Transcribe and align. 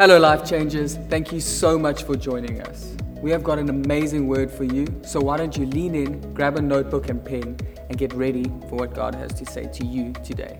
Hello, 0.00 0.18
Life 0.18 0.48
Changers. 0.48 0.96
Thank 1.10 1.30
you 1.30 1.40
so 1.40 1.78
much 1.78 2.04
for 2.04 2.16
joining 2.16 2.62
us. 2.62 2.96
We 3.20 3.30
have 3.32 3.44
got 3.44 3.58
an 3.58 3.68
amazing 3.68 4.28
word 4.28 4.50
for 4.50 4.64
you, 4.64 4.86
so 5.02 5.20
why 5.20 5.36
don't 5.36 5.54
you 5.54 5.66
lean 5.66 5.94
in, 5.94 6.32
grab 6.32 6.56
a 6.56 6.62
notebook 6.62 7.10
and 7.10 7.22
pen, 7.22 7.58
and 7.90 7.98
get 7.98 8.14
ready 8.14 8.44
for 8.70 8.76
what 8.76 8.94
God 8.94 9.14
has 9.14 9.34
to 9.34 9.44
say 9.44 9.66
to 9.66 9.84
you 9.84 10.14
today. 10.24 10.58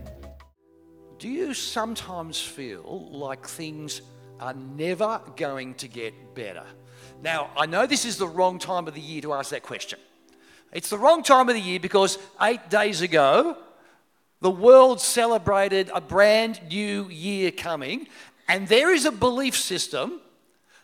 Do 1.18 1.26
you 1.26 1.54
sometimes 1.54 2.38
feel 2.38 3.08
like 3.11 3.46
things 3.46 4.03
are 4.41 4.53
never 4.53 5.23
going 5.37 5.72
to 5.77 5.88
get 5.88 6.34
better? 6.34 6.66
Now, 7.22 7.48
I 7.57 7.64
know 7.64 7.86
this 7.86 8.04
is 8.04 8.18
the 8.18 8.29
wrong 8.29 8.59
time 8.59 8.86
of 8.88 8.95
the 8.95 9.00
year 9.00 9.22
to 9.22 9.32
ask 9.32 9.52
that 9.52 9.62
question. 9.62 10.00
It's 10.70 10.91
the 10.91 10.98
wrong 10.98 11.22
time 11.22 11.48
of 11.48 11.54
the 11.54 11.62
year 11.62 11.80
because 11.80 12.18
eight 12.43 12.68
days 12.68 13.00
ago, 13.00 13.57
the 14.43 14.50
world 14.50 15.02
celebrated 15.02 15.91
a 15.95 16.00
brand 16.00 16.61
new 16.70 17.09
year 17.09 17.50
coming, 17.50 18.07
and 18.51 18.67
there 18.67 18.93
is 18.93 19.05
a 19.05 19.12
belief 19.12 19.57
system 19.57 20.20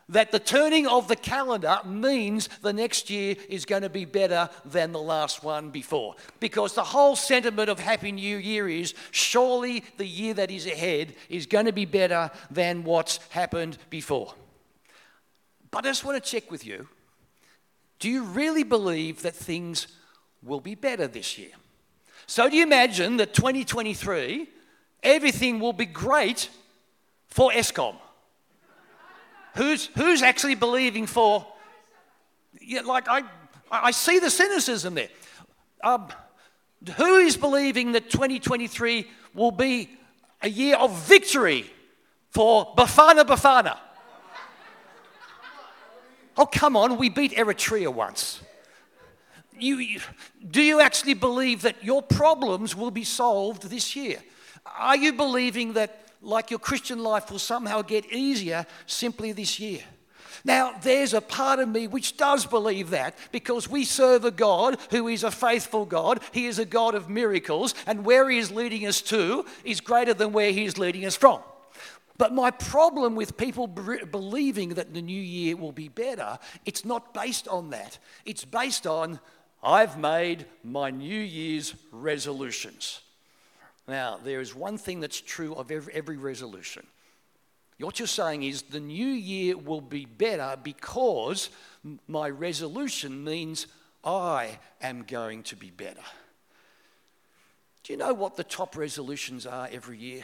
that 0.09 0.30
the 0.30 0.38
turning 0.38 0.86
of 0.86 1.09
the 1.09 1.16
calendar 1.16 1.80
means 1.84 2.48
the 2.62 2.73
next 2.73 3.10
year 3.10 3.34
is 3.48 3.64
going 3.64 3.82
to 3.82 3.88
be 3.88 4.04
better 4.04 4.48
than 4.64 4.92
the 4.92 5.00
last 5.00 5.42
one 5.42 5.70
before. 5.70 6.14
Because 6.38 6.74
the 6.74 6.84
whole 6.84 7.16
sentiment 7.16 7.68
of 7.68 7.80
Happy 7.80 8.12
New 8.12 8.37
Year 8.37 8.68
is 8.68 8.95
surely 9.10 9.82
the 9.96 10.06
year 10.06 10.32
that 10.34 10.52
is 10.52 10.64
ahead 10.64 11.16
is 11.28 11.46
going 11.46 11.66
to 11.66 11.73
be 11.73 11.87
better 11.87 12.30
than 12.52 12.84
what's 12.84 13.18
happened 13.30 13.78
before. 13.90 14.32
But 15.73 15.84
I 15.84 15.88
just 15.88 16.04
want 16.04 16.23
to 16.23 16.30
check 16.30 16.52
with 16.52 16.64
you 16.64 16.87
do 17.98 18.09
you 18.09 18.23
really 18.23 18.62
believe 18.62 19.23
that 19.23 19.34
things 19.34 19.88
will 20.40 20.60
be 20.60 20.76
better 20.76 21.09
this 21.09 21.37
year? 21.37 21.51
So, 22.28 22.48
do 22.48 22.56
you 22.56 22.62
imagine 22.62 23.16
that 23.16 23.34
2023, 23.34 24.46
everything 25.02 25.59
will 25.59 25.73
be 25.73 25.87
great 25.87 26.48
for 27.36 27.50
Eskom. 27.50 27.95
Who's, 29.56 29.90
who's 29.95 30.22
actually 30.22 30.54
believing 30.54 31.06
for? 31.06 31.46
Yeah, 32.62 32.80
like 32.80 33.09
I, 33.09 33.24
I 33.70 33.90
see 33.90 34.18
the 34.20 34.30
cynicism 34.30 34.95
there. 34.95 35.10
Um, 35.84 36.09
who 36.96 37.18
is 37.18 37.37
believing 37.37 37.92
that 37.92 38.09
2023 38.09 39.07
will 39.34 39.51
be 39.51 39.90
a 40.40 40.48
year 40.48 40.76
of 40.76 40.98
victory 41.07 41.70
for 42.30 42.74
Bafana 42.74 43.24
Bafana? 43.24 43.76
Oh, 46.38 46.46
come 46.46 46.74
on, 46.74 46.96
we 46.96 47.10
beat 47.10 47.32
Eritrea 47.32 47.92
once. 47.92 48.40
You, 49.59 49.76
you, 49.76 50.01
do 50.51 50.62
you 50.62 50.80
actually 50.80 51.14
believe 51.14 51.62
that 51.62 51.84
your 51.84 52.02
problems 52.02 52.74
will 52.74 52.90
be 52.90 53.04
solved 53.04 53.64
this 53.68 53.95
year? 53.95 54.20
Are 54.79 54.96
you 54.96 55.12
believing 55.12 55.74
that 55.74 56.05
like 56.27 56.51
your 56.51 56.59
Christian 56.59 56.99
life 56.99 57.30
will 57.30 57.38
somehow 57.38 57.82
get 57.82 58.13
easier 58.13 58.66
simply 58.87 59.32
this 59.32 59.60
year. 59.60 59.80
Now, 60.45 60.74
there's 60.82 61.15
a 61.15 61.21
part 61.21 61.60
of 61.60 61.69
me 61.69 61.87
which 61.87 62.16
does 62.16 62.46
believe 62.46 62.91
that 62.91 63.16
because 63.32 63.69
we 63.69 63.85
serve 63.85 64.25
a 64.25 64.31
God 64.31 64.78
who 64.91 65.09
is 65.09 65.25
a 65.25 65.31
faithful 65.31 65.87
God. 65.87 66.21
He 66.32 66.47
is 66.47 66.59
a 66.59 66.65
God 66.65 66.94
of 66.94 67.09
miracles, 67.09 67.75
and 67.87 68.04
where 68.04 68.28
He 68.28 68.38
is 68.38 68.50
leading 68.50 68.87
us 68.87 69.00
to 69.03 69.44
is 69.65 69.81
greater 69.81 70.15
than 70.15 70.32
where 70.32 70.53
He 70.53 70.65
is 70.65 70.78
leading 70.78 71.04
us 71.04 71.16
from. 71.16 71.41
But 72.19 72.32
my 72.32 72.50
problem 72.50 73.15
with 73.15 73.37
people 73.37 73.66
believing 73.66 74.71
that 74.71 74.94
the 74.94 75.03
new 75.03 75.21
year 75.21 75.56
will 75.56 75.72
be 75.72 75.88
better, 75.88 76.38
it's 76.65 76.84
not 76.84 77.12
based 77.12 77.47
on 77.49 77.71
that. 77.71 77.99
It's 78.25 78.44
based 78.44 78.87
on, 78.87 79.21
I've 79.62 79.99
made 79.99 80.47
my 80.62 80.91
New 80.91 81.21
Year's 81.21 81.75
resolutions. 81.91 83.00
Now, 83.88 84.19
there 84.22 84.41
is 84.41 84.54
one 84.54 84.78
thing 84.78 85.00
that's 85.00 85.20
true 85.20 85.54
of 85.54 85.70
every, 85.70 85.94
every 85.94 86.16
resolution. 86.16 86.87
What 87.78 87.98
you're 87.98 88.09
saying 88.09 88.42
is 88.42 88.62
the 88.62 88.81
new 88.81 89.06
year 89.06 89.56
will 89.56 89.82
be 89.82 90.06
better 90.06 90.56
because 90.62 91.50
my 92.09 92.28
resolution 92.31 93.22
means 93.22 93.66
I 94.03 94.59
am 94.81 95.03
going 95.03 95.42
to 95.44 95.56
be 95.56 95.70
better. 95.70 96.00
Do 97.82 97.92
you 97.92 97.98
know 97.98 98.14
what 98.14 98.36
the 98.36 98.44
top 98.44 98.76
resolutions 98.76 99.47
are 99.47 99.69
every 99.70 99.98
year? 99.98 100.22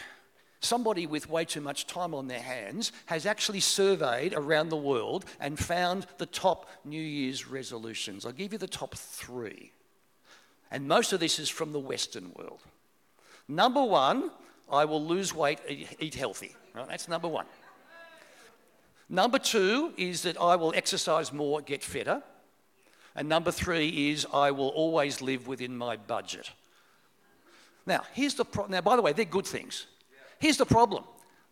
Somebody 0.61 1.07
with 1.07 1.29
way 1.29 1.45
too 1.45 1.61
much 1.61 1.87
time 1.87 2.15
on 2.15 2.29
their 2.29 2.41
hands 2.41 2.93
has 3.07 3.27
actually 3.27 3.61
surveyed 3.61 4.33
around 4.33 4.69
the 4.69 4.77
world 4.77 5.25
and 5.41 5.59
found 5.59 6.07
the 6.19 6.27
top 6.27 6.69
New 6.85 7.03
Year's 7.03 7.49
resolutions. 7.49 8.25
I'll 8.25 8.33
give 8.33 8.53
you 8.53 8.59
the 8.59 8.69
top 8.69 8.95
three. 8.95 9.73
And 10.71 10.89
most 10.89 11.13
of 11.13 11.21
this 11.21 11.39
is 11.39 11.49
from 11.49 11.73
the 11.73 11.81
Western 11.81 12.33
world. 12.35 12.61
Number 13.49 13.83
one, 13.83 14.31
I 14.71 14.85
will 14.85 15.05
lose 15.05 15.35
weight, 15.35 15.59
eat 15.99 16.15
healthy. 16.15 16.55
Right? 16.75 16.89
That's 16.89 17.09
number 17.09 17.29
one. 17.29 17.47
Number 19.09 19.39
two 19.39 19.93
is 19.97 20.23
that 20.23 20.41
I 20.41 20.57
will 20.57 20.73
exercise 20.75 21.33
more, 21.33 21.61
get 21.61 21.83
fitter. 21.83 22.23
And 23.15 23.29
number 23.29 23.51
three 23.51 24.11
is 24.11 24.27
I 24.33 24.51
will 24.53 24.69
always 24.69 25.21
live 25.21 25.47
within 25.47 25.77
my 25.77 25.97
budget. 25.97 26.51
Now, 27.85 28.03
here's 28.13 28.35
the 28.35 28.45
problem. 28.45 28.73
Now, 28.73 28.81
by 28.81 28.97
the 28.97 29.03
way, 29.03 29.13
they're 29.13 29.25
good 29.25 29.47
things. 29.47 29.87
Here's 30.39 30.57
the 30.57 30.67
problem 30.67 31.05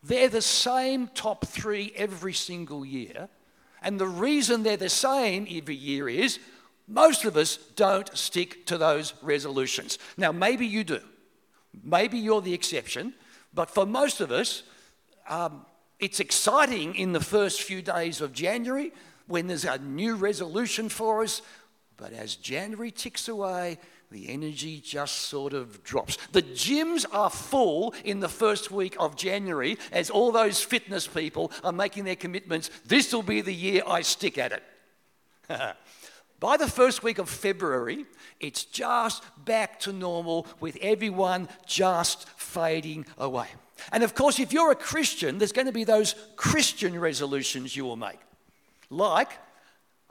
they're 0.02 0.28
the 0.28 0.40
same 0.40 1.08
top 1.08 1.46
three 1.46 1.92
every 1.94 2.32
single 2.32 2.84
year. 2.84 3.28
And 3.82 3.98
the 3.98 4.06
reason 4.06 4.62
they're 4.62 4.76
the 4.76 4.88
same 4.88 5.46
every 5.50 5.74
year 5.74 6.08
is 6.08 6.38
most 6.86 7.24
of 7.24 7.36
us 7.36 7.56
don't 7.76 8.14
stick 8.16 8.66
to 8.66 8.78
those 8.78 9.14
resolutions. 9.22 9.98
Now, 10.16 10.32
maybe 10.32 10.66
you 10.66 10.84
do. 10.84 11.00
Maybe 11.82 12.18
you're 12.18 12.40
the 12.40 12.54
exception, 12.54 13.14
but 13.54 13.70
for 13.70 13.86
most 13.86 14.20
of 14.20 14.30
us, 14.30 14.62
um, 15.28 15.64
it's 15.98 16.20
exciting 16.20 16.94
in 16.94 17.12
the 17.12 17.20
first 17.20 17.62
few 17.62 17.82
days 17.82 18.20
of 18.20 18.32
January 18.32 18.92
when 19.26 19.46
there's 19.46 19.64
a 19.64 19.78
new 19.78 20.16
resolution 20.16 20.88
for 20.88 21.22
us. 21.22 21.42
But 21.96 22.12
as 22.12 22.34
January 22.34 22.90
ticks 22.90 23.28
away, 23.28 23.78
the 24.10 24.28
energy 24.28 24.80
just 24.80 25.16
sort 25.16 25.52
of 25.52 25.84
drops. 25.84 26.18
The 26.32 26.42
gyms 26.42 27.06
are 27.12 27.30
full 27.30 27.94
in 28.04 28.20
the 28.20 28.28
first 28.28 28.70
week 28.70 28.96
of 28.98 29.16
January 29.16 29.78
as 29.92 30.10
all 30.10 30.32
those 30.32 30.60
fitness 30.62 31.06
people 31.06 31.52
are 31.62 31.72
making 31.72 32.04
their 32.04 32.16
commitments. 32.16 32.70
This 32.86 33.12
will 33.12 33.22
be 33.22 33.40
the 33.40 33.54
year 33.54 33.82
I 33.86 34.02
stick 34.02 34.36
at 34.38 34.52
it. 34.52 34.62
By 36.40 36.56
the 36.56 36.68
first 36.68 37.02
week 37.02 37.18
of 37.18 37.28
February, 37.28 38.06
it's 38.40 38.64
just 38.64 39.22
back 39.44 39.78
to 39.80 39.92
normal 39.92 40.46
with 40.58 40.78
everyone 40.80 41.48
just 41.66 42.26
fading 42.30 43.04
away. 43.18 43.46
And 43.92 44.02
of 44.02 44.14
course, 44.14 44.40
if 44.40 44.50
you're 44.50 44.72
a 44.72 44.76
Christian, 44.76 45.36
there's 45.36 45.52
going 45.52 45.66
to 45.66 45.72
be 45.72 45.84
those 45.84 46.14
Christian 46.36 46.98
resolutions 46.98 47.76
you 47.76 47.84
will 47.84 47.96
make. 47.96 48.18
Like, 48.88 49.30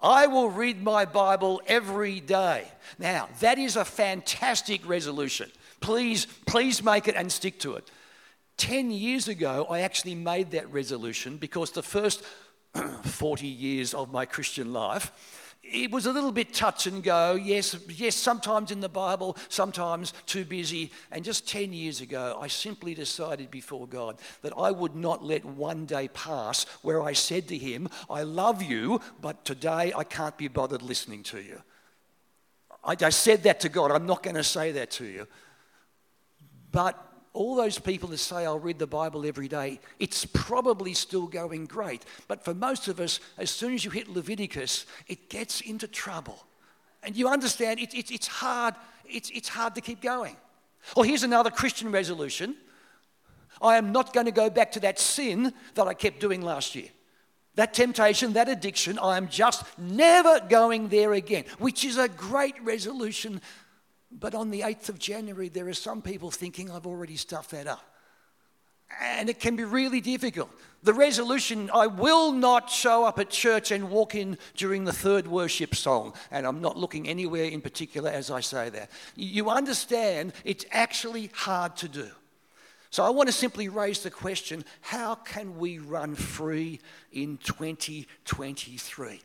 I 0.02 0.28
will 0.28 0.50
read 0.50 0.82
my 0.84 1.06
Bible 1.06 1.62
every 1.68 2.20
day. 2.20 2.66
Now, 3.00 3.28
that 3.40 3.58
is 3.58 3.76
a 3.76 3.84
fantastic 3.84 4.88
resolution. 4.88 5.52
Please, 5.82 6.28
please 6.46 6.84
make 6.84 7.08
it 7.08 7.16
and 7.16 7.32
stick 7.32 7.60
to 7.62 7.74
it. 7.74 7.90
10 8.58 8.92
years 8.92 9.28
ago, 9.28 9.66
I 9.70 9.82
actually 9.82 10.16
made 10.16 10.52
that 10.52 10.72
resolution 10.72 11.38
because 11.38 11.72
the 11.72 11.84
first 11.84 12.24
40 13.04 13.48
years 13.48 13.94
of 13.94 14.12
my 14.12 14.26
Christian 14.26 14.74
life, 14.74 15.12
it 15.72 15.92
was 15.92 16.06
a 16.06 16.12
little 16.12 16.32
bit 16.32 16.54
touch 16.54 16.88
and 16.88 17.04
go. 17.04 17.36
Yes, 17.36 17.76
yes, 17.90 18.16
sometimes 18.16 18.72
in 18.72 18.80
the 18.80 18.90
Bible, 18.90 19.38
sometimes 19.48 20.14
too 20.26 20.46
busy. 20.46 20.92
And 21.12 21.24
just 21.24 21.48
10 21.48 21.74
years 21.74 22.02
ago, 22.02 22.38
I 22.42 22.48
simply 22.48 22.94
decided 22.94 23.52
before 23.52 23.88
God 23.88 24.20
that 24.42 24.54
I 24.58 24.72
would 24.72 24.96
not 24.96 25.24
let 25.24 25.46
one 25.46 25.86
day 25.86 26.08
pass 26.10 26.66
where 26.82 27.02
I 27.02 27.14
said 27.14 27.48
to 27.50 27.58
Him, 27.58 27.90
I 28.10 28.24
love 28.24 28.62
you, 28.62 29.02
but 29.22 29.46
today 29.46 29.94
I 29.96 30.04
can't 30.04 30.38
be 30.38 30.48
bothered 30.48 30.82
listening 30.82 31.24
to 31.24 31.42
you. 31.42 31.62
I, 32.84 32.96
I 33.02 33.10
said 33.10 33.44
that 33.44 33.60
to 33.62 33.70
God. 33.70 33.92
I'm 33.92 34.06
not 34.06 34.24
going 34.24 34.36
to 34.36 34.44
say 34.44 34.72
that 34.74 34.92
to 34.92 35.06
you. 35.06 35.28
But 36.72 37.09
all 37.34 37.56
those 37.56 37.78
people 37.78 38.10
that 38.10 38.18
say, 38.18 38.46
I'll 38.46 38.60
read 38.60 38.80
the 38.80 38.88
Bible 38.88 39.26
every 39.26 39.48
day, 39.48 39.80
it's 40.00 40.26
probably 40.26 40.94
still 40.94 41.28
going 41.28 41.66
great. 41.66 42.04
But 42.28 42.44
for 42.44 42.54
most 42.54 42.88
of 42.88 43.00
us, 43.00 43.20
as 43.38 43.52
soon 43.52 43.74
as 43.74 43.86
you 43.86 43.92
hit 43.92 44.08
Leviticus, 44.08 44.86
it 45.08 45.30
gets 45.30 45.62
into 45.62 45.88
trouble. 45.88 46.46
And 47.04 47.16
you 47.16 47.28
understand 47.28 47.80
it, 47.80 47.94
it, 47.94 48.12
it's, 48.12 48.28
hard, 48.28 48.76
it's, 49.06 49.30
it's 49.30 49.50
hard 49.50 49.76
to 49.76 49.82
keep 49.82 50.02
going. 50.02 50.36
Or 50.96 51.06
here's 51.06 51.24
another 51.24 51.52
Christian 51.52 51.92
resolution 51.92 52.56
I 53.62 53.78
am 53.78 53.92
not 53.92 54.14
going 54.14 54.26
to 54.26 54.32
go 54.32 54.50
back 54.50 54.72
to 54.74 54.80
that 54.82 55.00
sin 55.00 55.54
that 55.76 55.88
I 55.88 55.94
kept 55.94 56.20
doing 56.20 56.42
last 56.42 56.76
year. 56.76 56.88
That 57.56 57.74
temptation, 57.74 58.34
that 58.34 58.48
addiction, 58.48 58.98
I 59.00 59.18
am 59.18 59.28
just 59.28 59.66
never 59.78 60.40
going 60.40 60.88
there 60.88 61.14
again, 61.14 61.44
which 61.58 61.84
is 61.84 61.98
a 61.98 62.08
great 62.08 62.56
resolution 62.64 63.42
but 64.12 64.34
on 64.34 64.50
the 64.50 64.62
8th 64.62 64.90
of 64.90 65.00
January, 65.00 65.50
there 65.50 65.68
are 65.68 65.74
some 65.74 66.02
people 66.02 66.32
thinking, 66.32 66.72
I've 66.72 66.88
already 66.88 67.16
stuffed 67.16 67.52
that 67.52 67.68
up. 67.68 67.84
And 69.02 69.30
it 69.30 69.40
can 69.40 69.56
be 69.56 69.64
really 69.64 70.02
difficult. 70.02 70.50
The 70.82 70.94
resolution, 70.94 71.70
I 71.74 71.88
will 71.88 72.32
not 72.32 72.72
show 72.72 73.06
up 73.06 73.20
at 73.20 73.30
church 73.30 73.70
and 73.70 73.92
walk 73.92 74.16
in 74.16 74.38
during 74.56 74.86
the 74.86 74.94
third 74.94 75.28
worship 75.28 75.76
song. 75.76 76.14
And 76.32 76.48
I'm 76.48 76.62
not 76.62 76.76
looking 76.76 77.08
anywhere 77.08 77.46
in 77.46 77.62
particular 77.62 78.10
as 78.10 78.32
I 78.32 78.40
say 78.40 78.70
that. 78.70 78.90
You 79.16 79.50
understand 79.50 80.34
it's 80.44 80.66
actually 80.72 81.30
hard 81.34 81.76
to 81.78 81.88
do. 81.88 82.08
So 82.92 83.04
I 83.04 83.12
want 83.12 83.28
to 83.28 83.34
simply 83.34 83.70
raise 83.70 84.02
the 84.02 84.10
question 84.10 84.66
how 84.82 85.14
can 85.14 85.60
we 85.60 85.78
run 85.78 86.16
free 86.16 86.80
in 87.12 87.38
2023? 87.38 89.22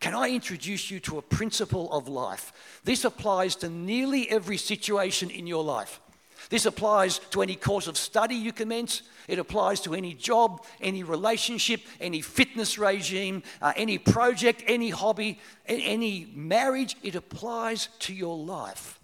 Can 0.00 0.14
I 0.14 0.30
introduce 0.30 0.90
you 0.90 1.00
to 1.00 1.18
a 1.18 1.22
principle 1.22 1.90
of 1.92 2.08
life? 2.08 2.52
This 2.84 3.04
applies 3.04 3.56
to 3.56 3.68
nearly 3.68 4.28
every 4.30 4.58
situation 4.58 5.30
in 5.30 5.46
your 5.46 5.64
life. 5.64 6.00
This 6.48 6.66
applies 6.66 7.18
to 7.30 7.42
any 7.42 7.56
course 7.56 7.86
of 7.88 7.96
study 7.96 8.36
you 8.36 8.52
commence. 8.52 9.02
It 9.26 9.38
applies 9.38 9.80
to 9.80 9.94
any 9.94 10.14
job, 10.14 10.64
any 10.80 11.02
relationship, 11.02 11.80
any 12.00 12.20
fitness 12.20 12.78
regime, 12.78 13.42
uh, 13.60 13.72
any 13.74 13.98
project, 13.98 14.62
any 14.66 14.90
hobby, 14.90 15.40
any 15.66 16.28
marriage. 16.34 16.96
It 17.02 17.16
applies 17.16 17.88
to 18.00 18.14
your 18.14 18.36
life. 18.36 19.00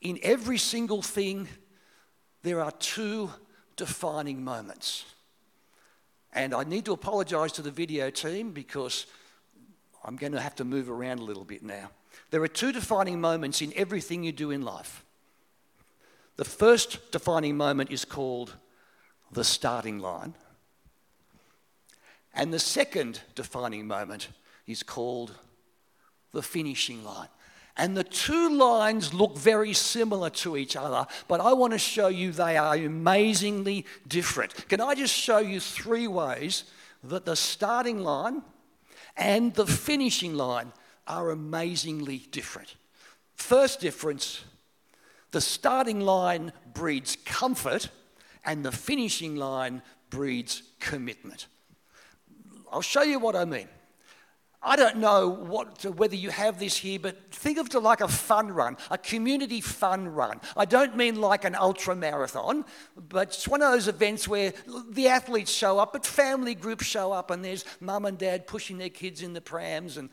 In 0.00 0.18
every 0.22 0.58
single 0.58 1.02
thing, 1.02 1.48
there 2.42 2.62
are 2.62 2.72
two 2.72 3.30
defining 3.76 4.42
moments. 4.42 5.04
And 6.32 6.54
I 6.54 6.64
need 6.64 6.84
to 6.86 6.92
apologize 6.92 7.52
to 7.52 7.62
the 7.62 7.70
video 7.70 8.10
team 8.10 8.52
because 8.52 9.06
I'm 10.04 10.16
going 10.16 10.32
to 10.32 10.40
have 10.40 10.54
to 10.56 10.64
move 10.64 10.90
around 10.90 11.18
a 11.18 11.24
little 11.24 11.44
bit 11.44 11.62
now. 11.62 11.90
There 12.30 12.42
are 12.42 12.48
two 12.48 12.72
defining 12.72 13.20
moments 13.20 13.62
in 13.62 13.72
everything 13.74 14.22
you 14.22 14.32
do 14.32 14.50
in 14.50 14.62
life. 14.62 15.04
The 16.36 16.44
first 16.44 17.12
defining 17.12 17.56
moment 17.56 17.90
is 17.90 18.04
called 18.04 18.54
the 19.32 19.44
starting 19.44 19.98
line. 19.98 20.34
And 22.34 22.52
the 22.52 22.58
second 22.58 23.20
defining 23.34 23.86
moment 23.86 24.28
is 24.66 24.82
called 24.82 25.32
the 26.32 26.42
finishing 26.42 27.04
line. 27.04 27.28
And 27.76 27.96
the 27.96 28.04
two 28.04 28.56
lines 28.56 29.14
look 29.14 29.36
very 29.36 29.72
similar 29.72 30.30
to 30.30 30.56
each 30.56 30.76
other, 30.76 31.06
but 31.26 31.40
I 31.40 31.52
want 31.54 31.72
to 31.72 31.78
show 31.78 32.08
you 32.08 32.30
they 32.30 32.56
are 32.56 32.76
amazingly 32.76 33.84
different. 34.06 34.68
Can 34.68 34.80
I 34.80 34.94
just 34.94 35.14
show 35.14 35.38
you 35.38 35.58
three 35.58 36.06
ways 36.06 36.64
that 37.02 37.24
the 37.24 37.34
starting 37.34 38.00
line 38.00 38.42
and 39.16 39.54
the 39.54 39.66
finishing 39.66 40.34
line 40.34 40.72
are 41.06 41.30
amazingly 41.30 42.18
different? 42.30 42.76
First 43.36 43.80
difference 43.80 44.44
the 45.34 45.40
starting 45.40 46.00
line 46.00 46.52
breeds 46.74 47.16
comfort, 47.24 47.88
and 48.44 48.64
the 48.64 48.70
finishing 48.70 49.34
line 49.34 49.82
breeds 50.08 50.62
commitment. 50.78 51.48
I'll 52.72 52.82
show 52.82 53.02
you 53.02 53.18
what 53.18 53.34
I 53.34 53.44
mean. 53.44 53.66
I 54.66 54.76
don't 54.76 54.96
know 54.96 55.28
what, 55.28 55.84
whether 55.84 56.16
you 56.16 56.30
have 56.30 56.58
this 56.58 56.76
here, 56.76 56.98
but 56.98 57.30
think 57.30 57.58
of 57.58 57.66
it 57.66 57.74
like 57.74 58.00
a 58.00 58.08
fun 58.08 58.50
run, 58.50 58.78
a 58.90 58.96
community 58.96 59.60
fun 59.60 60.08
run. 60.08 60.40
I 60.56 60.64
don't 60.64 60.96
mean 60.96 61.20
like 61.20 61.44
an 61.44 61.54
ultra 61.54 61.94
marathon, 61.94 62.64
but 62.96 63.28
it's 63.28 63.46
one 63.46 63.60
of 63.60 63.72
those 63.72 63.88
events 63.88 64.26
where 64.26 64.54
the 64.88 65.08
athletes 65.08 65.52
show 65.52 65.78
up, 65.78 65.92
but 65.92 66.06
family 66.06 66.54
groups 66.54 66.86
show 66.86 67.12
up, 67.12 67.30
and 67.30 67.44
there's 67.44 67.66
mum 67.80 68.06
and 68.06 68.16
dad 68.16 68.46
pushing 68.46 68.78
their 68.78 68.88
kids 68.88 69.20
in 69.20 69.34
the 69.34 69.40
prams. 69.40 69.98
And 69.98 70.08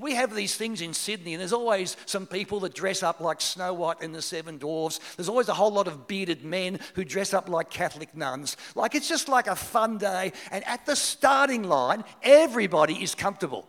we 0.00 0.14
have 0.14 0.32
these 0.34 0.56
things 0.56 0.80
in 0.80 0.94
Sydney, 0.94 1.34
and 1.34 1.40
there's 1.40 1.52
always 1.52 1.96
some 2.06 2.26
people 2.26 2.60
that 2.60 2.74
dress 2.74 3.02
up 3.02 3.20
like 3.20 3.40
Snow 3.40 3.74
White 3.74 4.00
and 4.00 4.14
the 4.14 4.22
Seven 4.22 4.58
Dwarfs. 4.58 5.00
There's 5.16 5.28
always 5.28 5.48
a 5.48 5.54
whole 5.54 5.72
lot 5.72 5.88
of 5.88 6.06
bearded 6.06 6.44
men 6.44 6.78
who 6.94 7.04
dress 7.04 7.34
up 7.34 7.48
like 7.48 7.68
Catholic 7.70 8.16
nuns. 8.16 8.56
Like 8.76 8.94
it's 8.94 9.08
just 9.08 9.28
like 9.28 9.48
a 9.48 9.56
fun 9.56 9.98
day, 9.98 10.32
and 10.52 10.64
at 10.68 10.86
the 10.86 10.94
starting 10.94 11.64
line, 11.64 12.04
everybody 12.22 12.94
is 13.02 13.16
comfortable. 13.16 13.66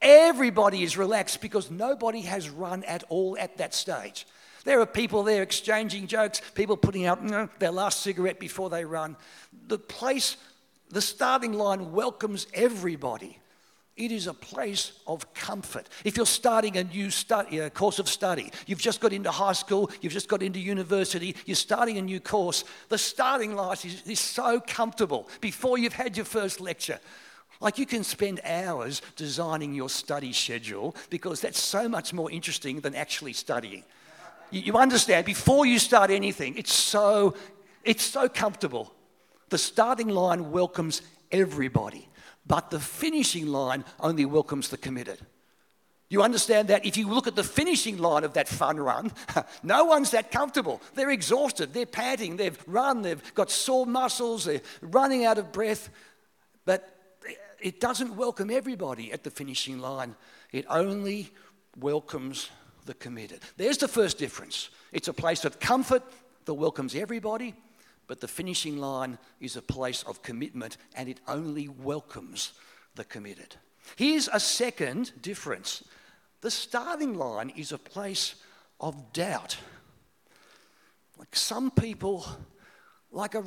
Everybody 0.00 0.82
is 0.82 0.96
relaxed 0.96 1.40
because 1.40 1.70
nobody 1.70 2.20
has 2.22 2.48
run 2.48 2.84
at 2.84 3.04
all 3.08 3.36
at 3.38 3.56
that 3.58 3.74
stage. 3.74 4.26
There 4.64 4.80
are 4.80 4.86
people 4.86 5.22
there 5.22 5.42
exchanging 5.42 6.06
jokes, 6.06 6.40
people 6.54 6.76
putting 6.76 7.06
out 7.06 7.24
mm, 7.24 7.48
their 7.58 7.70
last 7.70 8.00
cigarette 8.02 8.38
before 8.38 8.70
they 8.70 8.84
run. 8.84 9.16
The 9.66 9.78
place, 9.78 10.36
the 10.90 11.00
starting 11.00 11.52
line 11.52 11.92
welcomes 11.92 12.46
everybody. 12.52 13.38
It 13.96 14.12
is 14.12 14.28
a 14.28 14.34
place 14.34 14.92
of 15.08 15.34
comfort. 15.34 15.88
If 16.04 16.16
you're 16.16 16.26
starting 16.26 16.76
a 16.76 16.84
new 16.84 17.10
study, 17.10 17.58
a 17.58 17.68
course 17.68 17.98
of 17.98 18.08
study, 18.08 18.52
you've 18.66 18.78
just 18.78 19.00
got 19.00 19.12
into 19.12 19.30
high 19.32 19.54
school, 19.54 19.90
you've 20.00 20.12
just 20.12 20.28
got 20.28 20.40
into 20.40 20.60
university, 20.60 21.34
you're 21.46 21.56
starting 21.56 21.98
a 21.98 22.02
new 22.02 22.20
course, 22.20 22.62
the 22.90 22.98
starting 22.98 23.56
line 23.56 23.72
is, 23.72 24.02
is 24.06 24.20
so 24.20 24.60
comfortable 24.60 25.28
before 25.40 25.78
you've 25.78 25.94
had 25.94 26.16
your 26.16 26.26
first 26.26 26.60
lecture. 26.60 27.00
Like 27.60 27.78
you 27.78 27.86
can 27.86 28.04
spend 28.04 28.40
hours 28.44 29.02
designing 29.16 29.74
your 29.74 29.88
study 29.88 30.32
schedule 30.32 30.94
because 31.10 31.40
that's 31.40 31.60
so 31.60 31.88
much 31.88 32.12
more 32.12 32.30
interesting 32.30 32.80
than 32.80 32.94
actually 32.94 33.32
studying. 33.32 33.84
You, 34.50 34.60
you 34.60 34.74
understand, 34.76 35.26
before 35.26 35.66
you 35.66 35.78
start 35.78 36.10
anything, 36.10 36.56
it's 36.56 36.72
so, 36.72 37.34
it's 37.84 38.04
so 38.04 38.28
comfortable. 38.28 38.94
The 39.48 39.58
starting 39.58 40.08
line 40.08 40.52
welcomes 40.52 41.02
everybody, 41.32 42.08
but 42.46 42.70
the 42.70 42.80
finishing 42.80 43.48
line 43.48 43.84
only 43.98 44.24
welcomes 44.24 44.68
the 44.68 44.76
committed. 44.76 45.18
You 46.10 46.22
understand 46.22 46.68
that 46.68 46.86
if 46.86 46.96
you 46.96 47.08
look 47.08 47.26
at 47.26 47.36
the 47.36 47.44
finishing 47.44 47.98
line 47.98 48.24
of 48.24 48.32
that 48.34 48.48
fun 48.48 48.78
run, 48.78 49.12
no 49.62 49.84
one's 49.84 50.12
that 50.12 50.30
comfortable. 50.30 50.80
They're 50.94 51.10
exhausted, 51.10 51.74
they're 51.74 51.86
panting, 51.86 52.36
they've 52.36 52.58
run, 52.66 53.02
they've 53.02 53.34
got 53.34 53.50
sore 53.50 53.84
muscles, 53.84 54.44
they're 54.44 54.62
running 54.80 55.26
out 55.26 55.36
of 55.36 55.52
breath. 55.52 55.90
But 56.64 56.97
it 57.60 57.80
doesn't 57.80 58.16
welcome 58.16 58.50
everybody 58.50 59.12
at 59.12 59.24
the 59.24 59.30
finishing 59.30 59.78
line, 59.78 60.14
it 60.52 60.64
only 60.68 61.30
welcomes 61.78 62.50
the 62.86 62.94
committed. 62.94 63.40
There's 63.56 63.78
the 63.78 63.88
first 63.88 64.18
difference. 64.18 64.70
It's 64.92 65.08
a 65.08 65.12
place 65.12 65.44
of 65.44 65.60
comfort 65.60 66.02
that 66.44 66.54
welcomes 66.54 66.94
everybody, 66.94 67.54
but 68.06 68.20
the 68.20 68.28
finishing 68.28 68.78
line 68.78 69.18
is 69.40 69.56
a 69.56 69.62
place 69.62 70.02
of 70.04 70.22
commitment 70.22 70.78
and 70.96 71.08
it 71.08 71.20
only 71.28 71.68
welcomes 71.68 72.52
the 72.94 73.04
committed. 73.04 73.56
Here's 73.96 74.28
a 74.28 74.40
second 74.40 75.12
difference 75.22 75.84
the 76.40 76.50
starting 76.50 77.14
line 77.14 77.50
is 77.56 77.72
a 77.72 77.78
place 77.78 78.36
of 78.80 79.12
doubt. 79.12 79.56
Like 81.18 81.34
some 81.34 81.70
people 81.72 82.24
like 83.10 83.34
a 83.34 83.44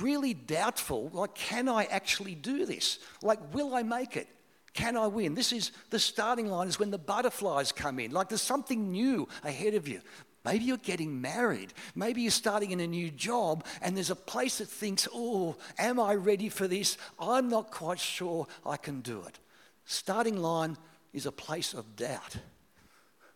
really 0.00 0.34
doubtful, 0.34 1.10
like, 1.12 1.34
can 1.34 1.68
I 1.68 1.84
actually 1.84 2.34
do 2.34 2.64
this? 2.64 2.98
Like, 3.22 3.54
will 3.54 3.74
I 3.74 3.82
make 3.82 4.16
it? 4.16 4.28
Can 4.72 4.96
I 4.96 5.06
win? 5.06 5.34
This 5.34 5.52
is 5.52 5.72
the 5.90 5.98
starting 5.98 6.48
line, 6.48 6.68
is 6.68 6.78
when 6.78 6.90
the 6.90 6.98
butterflies 6.98 7.72
come 7.72 7.98
in. 7.98 8.10
Like, 8.10 8.28
there's 8.28 8.42
something 8.42 8.90
new 8.90 9.28
ahead 9.42 9.74
of 9.74 9.86
you. 9.88 10.00
Maybe 10.44 10.64
you're 10.64 10.76
getting 10.76 11.20
married. 11.20 11.72
Maybe 11.94 12.22
you're 12.22 12.30
starting 12.30 12.70
in 12.70 12.80
a 12.80 12.86
new 12.86 13.10
job, 13.10 13.64
and 13.80 13.96
there's 13.96 14.10
a 14.10 14.16
place 14.16 14.58
that 14.58 14.68
thinks, 14.68 15.08
oh, 15.14 15.56
am 15.78 15.98
I 15.98 16.14
ready 16.14 16.48
for 16.48 16.68
this? 16.68 16.98
I'm 17.18 17.48
not 17.48 17.70
quite 17.70 17.98
sure 17.98 18.46
I 18.66 18.76
can 18.76 19.00
do 19.00 19.22
it. 19.22 19.38
Starting 19.86 20.36
line 20.36 20.76
is 21.12 21.26
a 21.26 21.32
place 21.32 21.72
of 21.72 21.96
doubt. 21.96 22.36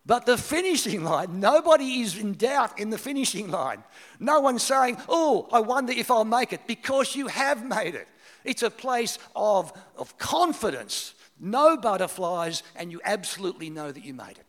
But 0.09 0.25
the 0.25 0.39
finishing 0.39 1.05
line, 1.05 1.39
nobody 1.39 2.01
is 2.01 2.17
in 2.17 2.33
doubt 2.33 2.79
in 2.81 2.89
the 2.89 2.97
finishing 2.97 3.51
line. 3.51 3.85
No 4.19 4.41
one's 4.41 4.63
saying, 4.63 4.97
Oh, 5.07 5.47
I 5.53 5.61
wonder 5.61 5.93
if 5.93 6.11
I'll 6.11 6.25
make 6.25 6.55
it, 6.55 6.67
because 6.67 7.15
you 7.15 7.27
have 7.27 7.63
made 7.63 7.95
it. 7.95 8.09
It's 8.43 8.63
a 8.63 8.71
place 8.71 9.19
of, 9.37 9.71
of 9.99 10.17
confidence, 10.17 11.13
no 11.39 11.77
butterflies, 11.77 12.63
and 12.75 12.91
you 12.91 13.03
absolutely 13.05 13.69
know 13.69 13.93
that 13.93 14.03
you 14.03 14.15
made 14.15 14.39
it. 14.39 14.47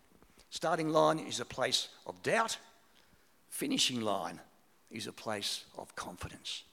Starting 0.50 0.88
line 0.88 1.20
is 1.20 1.42
a 1.42 1.46
place 1.46 1.89
of 2.08 2.24
doubt, 2.24 2.58
finishing 3.50 4.00
line 4.00 4.39
is 4.89 5.08
a 5.08 5.12
place 5.13 5.66
of 5.78 5.94
confidence. 5.94 6.63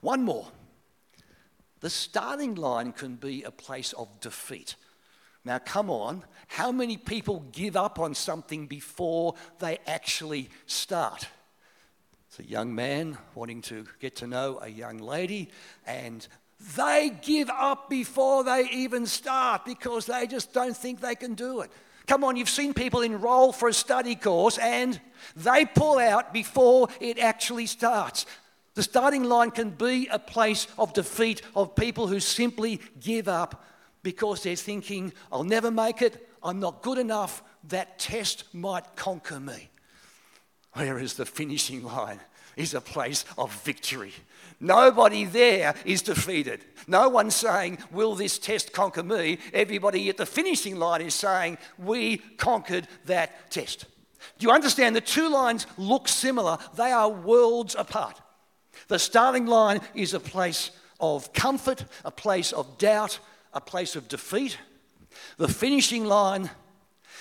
One 0.00 0.24
more. 0.24 0.48
The 1.78 1.90
starting 1.90 2.56
line 2.56 2.90
can 2.90 3.14
be 3.14 3.44
a 3.44 3.52
place 3.52 3.92
of 3.92 4.18
defeat. 4.18 4.74
Now, 5.46 5.60
come 5.60 5.90
on, 5.90 6.24
how 6.48 6.72
many 6.72 6.96
people 6.96 7.44
give 7.52 7.76
up 7.76 8.00
on 8.00 8.16
something 8.16 8.66
before 8.66 9.36
they 9.60 9.78
actually 9.86 10.50
start? 10.66 11.28
It's 12.28 12.40
a 12.40 12.50
young 12.50 12.74
man 12.74 13.16
wanting 13.36 13.62
to 13.62 13.86
get 14.00 14.16
to 14.16 14.26
know 14.26 14.58
a 14.60 14.68
young 14.68 14.98
lady, 14.98 15.50
and 15.86 16.26
they 16.76 17.12
give 17.22 17.48
up 17.48 17.88
before 17.88 18.42
they 18.42 18.68
even 18.72 19.06
start 19.06 19.64
because 19.64 20.06
they 20.06 20.26
just 20.26 20.52
don't 20.52 20.76
think 20.76 21.00
they 21.00 21.14
can 21.14 21.34
do 21.34 21.60
it. 21.60 21.70
Come 22.08 22.24
on, 22.24 22.34
you've 22.34 22.48
seen 22.48 22.74
people 22.74 23.02
enroll 23.02 23.52
for 23.52 23.68
a 23.68 23.72
study 23.72 24.16
course 24.16 24.58
and 24.58 25.00
they 25.36 25.64
pull 25.64 25.98
out 26.00 26.32
before 26.32 26.88
it 27.00 27.20
actually 27.20 27.66
starts. 27.66 28.26
The 28.74 28.82
starting 28.82 29.22
line 29.22 29.52
can 29.52 29.70
be 29.70 30.08
a 30.08 30.18
place 30.18 30.66
of 30.76 30.92
defeat 30.92 31.42
of 31.54 31.76
people 31.76 32.08
who 32.08 32.18
simply 32.18 32.80
give 33.00 33.28
up 33.28 33.64
because 34.06 34.44
they're 34.44 34.54
thinking, 34.54 35.12
I'll 35.32 35.42
never 35.42 35.68
make 35.68 36.00
it, 36.00 36.28
I'm 36.40 36.60
not 36.60 36.80
good 36.80 36.96
enough, 36.96 37.42
that 37.70 37.98
test 37.98 38.44
might 38.54 38.94
conquer 38.94 39.40
me. 39.40 39.68
Whereas 40.74 41.14
the 41.14 41.26
finishing 41.26 41.82
line 41.82 42.20
is 42.54 42.72
a 42.72 42.80
place 42.80 43.24
of 43.36 43.52
victory. 43.64 44.12
Nobody 44.60 45.24
there 45.24 45.74
is 45.84 46.02
defeated. 46.02 46.60
No 46.86 47.08
one's 47.08 47.34
saying, 47.34 47.78
Will 47.90 48.14
this 48.14 48.38
test 48.38 48.72
conquer 48.72 49.02
me? 49.02 49.38
Everybody 49.52 50.08
at 50.08 50.18
the 50.18 50.24
finishing 50.24 50.76
line 50.76 51.00
is 51.00 51.14
saying, 51.14 51.58
We 51.76 52.18
conquered 52.18 52.86
that 53.06 53.50
test. 53.50 53.86
Do 54.38 54.46
you 54.46 54.52
understand? 54.52 54.94
The 54.94 55.00
two 55.00 55.28
lines 55.28 55.66
look 55.76 56.06
similar, 56.06 56.58
they 56.76 56.92
are 56.92 57.10
worlds 57.10 57.74
apart. 57.76 58.20
The 58.86 59.00
starting 59.00 59.46
line 59.46 59.80
is 59.96 60.14
a 60.14 60.20
place 60.20 60.70
of 61.00 61.32
comfort, 61.32 61.84
a 62.04 62.12
place 62.12 62.52
of 62.52 62.78
doubt, 62.78 63.18
a 63.56 63.60
place 63.60 63.96
of 63.96 64.06
defeat. 64.06 64.58
The 65.38 65.48
finishing 65.48 66.04
line 66.04 66.50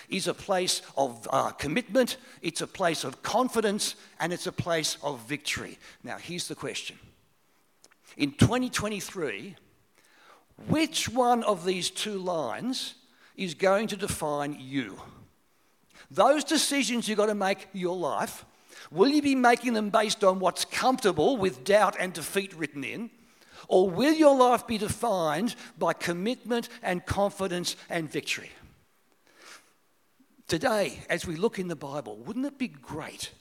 is 0.09 0.27
a 0.27 0.33
place 0.33 0.81
of 0.97 1.27
uh, 1.31 1.51
commitment, 1.51 2.17
it's 2.41 2.61
a 2.61 2.67
place 2.67 3.05
of 3.05 3.23
confidence, 3.23 3.95
and 4.19 4.33
it's 4.33 4.45
a 4.45 4.51
place 4.51 4.97
of 5.01 5.21
victory. 5.27 5.79
Now, 6.03 6.17
here's 6.17 6.49
the 6.49 6.55
question 6.55 6.97
In 8.17 8.33
2023, 8.33 9.55
which 10.67 11.07
one 11.09 11.41
of 11.43 11.65
these 11.65 11.89
two 11.89 12.17
lines 12.17 12.95
is 13.37 13.53
going 13.53 13.87
to 13.87 13.95
define 13.95 14.57
you? 14.59 15.01
Those 16.11 16.43
decisions 16.43 17.07
you've 17.07 17.17
got 17.17 17.27
to 17.27 17.35
make 17.35 17.69
your 17.71 17.95
life, 17.95 18.45
will 18.91 19.07
you 19.07 19.21
be 19.21 19.35
making 19.35 19.71
them 19.73 19.89
based 19.89 20.23
on 20.23 20.39
what's 20.39 20.65
comfortable 20.65 21.37
with 21.37 21.63
doubt 21.63 21.95
and 21.97 22.11
defeat 22.11 22.53
written 22.53 22.83
in? 22.83 23.09
Or 23.67 23.89
will 23.89 24.13
your 24.13 24.36
life 24.36 24.67
be 24.67 24.77
defined 24.77 25.55
by 25.77 25.93
commitment 25.93 26.69
and 26.84 27.05
confidence 27.05 27.75
and 27.89 28.10
victory? 28.10 28.51
Today, 30.48 31.00
as 31.10 31.25
we 31.25 31.36
look 31.36 31.57
in 31.57 31.67
the 31.67 31.75
Bible, 31.75 32.17
wouldn't 32.17 32.45
it 32.45 32.60
be 32.60 32.67
great 32.67 33.31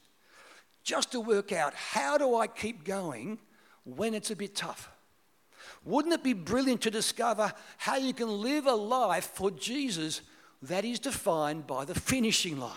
just 0.82 1.12
to 1.12 1.20
work 1.20 1.52
out 1.52 1.74
how 1.74 2.16
do 2.16 2.36
I 2.36 2.46
keep 2.46 2.84
going 2.84 3.38
when 3.84 4.14
it's 4.14 4.30
a 4.30 4.36
bit 4.36 4.54
tough? 4.54 4.90
Wouldn't 5.84 6.14
it 6.14 6.22
be 6.22 6.32
brilliant 6.32 6.80
to 6.82 6.90
discover 6.90 7.52
how 7.76 7.96
you 7.96 8.14
can 8.14 8.28
live 8.28 8.66
a 8.66 8.74
life 8.74 9.26
for 9.34 9.50
Jesus 9.50 10.22
that 10.62 10.84
is 10.84 10.98
defined 10.98 11.66
by 11.66 11.84
the 11.84 11.94
finishing 11.94 12.58
line? 12.58 12.72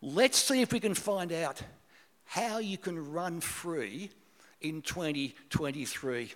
Let's 0.00 0.38
see 0.38 0.62
if 0.62 0.72
we 0.72 0.80
can 0.80 0.94
find 0.94 1.32
out 1.32 1.60
how 2.24 2.58
you 2.58 2.78
can 2.78 3.12
run 3.12 3.40
free 3.40 4.10
in 4.60 4.82
2023. 4.82 6.32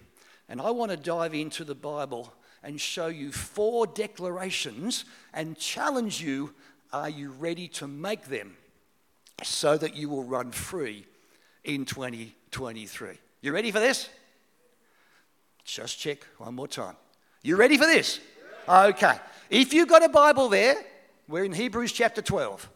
And 0.48 0.60
I 0.60 0.70
want 0.70 0.90
to 0.90 0.96
dive 0.96 1.34
into 1.34 1.64
the 1.64 1.74
Bible 1.74 2.32
and 2.62 2.80
show 2.80 3.08
you 3.08 3.32
four 3.32 3.86
declarations 3.86 5.04
and 5.32 5.58
challenge 5.58 6.20
you 6.20 6.54
are 6.92 7.10
you 7.10 7.30
ready 7.30 7.66
to 7.68 7.88
make 7.88 8.26
them 8.26 8.56
so 9.42 9.76
that 9.76 9.96
you 9.96 10.08
will 10.08 10.22
run 10.22 10.52
free 10.52 11.04
in 11.64 11.84
2023? 11.84 13.18
You 13.42 13.52
ready 13.52 13.70
for 13.70 13.80
this? 13.80 14.08
Just 15.64 15.98
check 15.98 16.24
one 16.38 16.54
more 16.54 16.68
time. 16.68 16.96
You 17.42 17.56
ready 17.56 17.76
for 17.76 17.86
this? 17.86 18.20
Okay. 18.68 19.16
If 19.50 19.74
you've 19.74 19.88
got 19.88 20.04
a 20.04 20.08
Bible 20.08 20.48
there, 20.48 20.76
we're 21.28 21.44
in 21.44 21.52
Hebrews 21.52 21.92
chapter 21.92 22.22
12. 22.22 22.70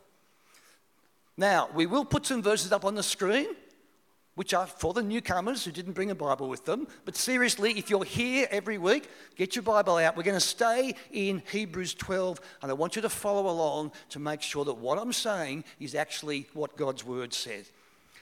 Now, 1.37 1.69
we 1.75 1.87
will 1.87 2.05
put 2.05 2.27
some 2.27 2.43
verses 2.43 2.73
up 2.73 2.85
on 2.85 2.95
the 2.95 3.03
screen 3.03 3.47
which 4.39 4.55
are 4.55 4.69
for 4.69 4.95
the 4.95 5.03
newcomers 5.03 5.65
who 5.65 5.73
didn't 5.73 5.95
bring 5.95 6.13
a 6.13 6.15
Bible 6.15 6.49
with 6.49 6.65
them. 6.65 6.87
But 7.05 7.17
seriously, 7.17 7.73
if 7.73 7.91
you're 7.91 8.05
here 8.05 8.47
every 8.53 8.79
week, 8.79 9.11
get 9.35 9.57
your 9.57 9.65
Bible 9.65 9.97
out. 9.97 10.17
We're 10.17 10.23
going 10.23 10.37
to 10.37 10.41
stay 10.41 10.95
in 11.11 11.43
Hebrews 11.51 11.95
12, 11.95 12.41
and 12.63 12.71
I 12.71 12.75
want 12.75 12.95
you 12.95 13.03
to 13.03 13.09
follow 13.09 13.51
along 13.51 13.91
to 14.11 14.21
make 14.21 14.41
sure 14.41 14.65
that 14.65 14.75
what 14.75 14.97
I'm 14.97 15.13
saying 15.13 15.65
is 15.81 15.97
actually 15.97 16.47
what 16.55 16.77
God's 16.77 17.05
word 17.05 17.35
says. 17.35 17.73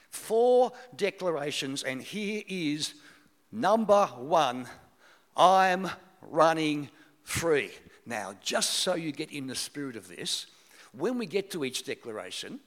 Four 0.09 0.71
declarations, 0.95 1.83
and 1.83 2.01
here 2.01 2.41
is 2.47 2.95
number 3.51 4.07
one 4.07 4.67
I'm 5.35 5.87
running 6.23 6.89
free. 7.21 7.69
Now, 8.07 8.33
just 8.41 8.71
so 8.71 8.95
you 8.95 9.11
get 9.11 9.31
in 9.31 9.45
the 9.45 9.53
spirit 9.53 9.95
of 9.95 10.07
this, 10.07 10.47
when 10.93 11.19
we 11.19 11.27
get 11.27 11.51
to 11.51 11.63
each 11.63 11.83
declaration, 11.83 12.59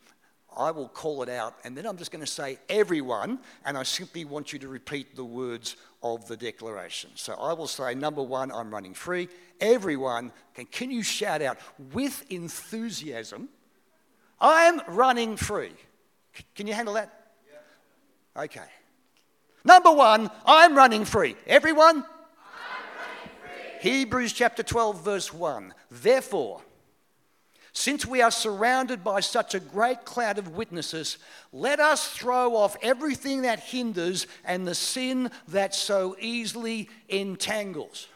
I 0.56 0.70
will 0.70 0.88
call 0.88 1.22
it 1.22 1.28
out, 1.28 1.54
and 1.64 1.76
then 1.76 1.86
I'm 1.86 1.96
just 1.96 2.10
going 2.10 2.24
to 2.24 2.30
say 2.30 2.58
everyone, 2.68 3.38
and 3.64 3.78
I 3.78 3.82
simply 3.82 4.24
want 4.24 4.52
you 4.52 4.58
to 4.60 4.68
repeat 4.68 5.14
the 5.14 5.24
words 5.24 5.76
of 6.02 6.26
the 6.26 6.36
declaration. 6.36 7.10
So 7.14 7.34
I 7.34 7.52
will 7.52 7.66
say, 7.66 7.94
number 7.94 8.22
one, 8.22 8.50
I'm 8.50 8.70
running 8.70 8.94
free. 8.94 9.28
Everyone, 9.60 10.32
can, 10.54 10.66
can 10.66 10.90
you 10.90 11.02
shout 11.02 11.42
out 11.42 11.58
with 11.92 12.24
enthusiasm, 12.30 13.48
I'm 14.40 14.80
running 14.88 15.36
free? 15.36 15.72
Can 16.54 16.66
you 16.66 16.74
handle 16.74 16.94
that? 16.94 17.32
Yeah. 17.50 18.42
Okay. 18.44 18.66
Number 19.64 19.92
one, 19.92 20.30
I'm 20.46 20.74
running 20.74 21.04
free. 21.04 21.36
Everyone? 21.46 21.96
Running 21.96 22.08
free. 23.80 23.90
Hebrews 23.90 24.32
chapter 24.32 24.62
12, 24.62 25.04
verse 25.04 25.32
1. 25.32 25.74
Therefore, 25.90 26.62
since 27.72 28.04
we 28.04 28.20
are 28.20 28.30
surrounded 28.30 29.04
by 29.04 29.20
such 29.20 29.54
a 29.54 29.60
great 29.60 30.04
cloud 30.04 30.38
of 30.38 30.56
witnesses, 30.56 31.18
let 31.52 31.80
us 31.80 32.08
throw 32.08 32.56
off 32.56 32.76
everything 32.82 33.42
that 33.42 33.60
hinders 33.60 34.26
and 34.44 34.66
the 34.66 34.74
sin 34.74 35.30
that 35.48 35.74
so 35.74 36.16
easily 36.20 36.88
entangles. 37.08 38.08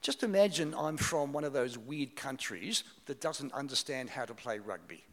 Just 0.00 0.22
imagine 0.22 0.74
I'm 0.74 0.96
from 0.96 1.32
one 1.32 1.44
of 1.44 1.52
those 1.52 1.76
weird 1.76 2.16
countries 2.16 2.84
that 3.06 3.20
doesn't 3.20 3.52
understand 3.52 4.08
how 4.08 4.24
to 4.24 4.34
play 4.34 4.58
rugby. 4.58 5.04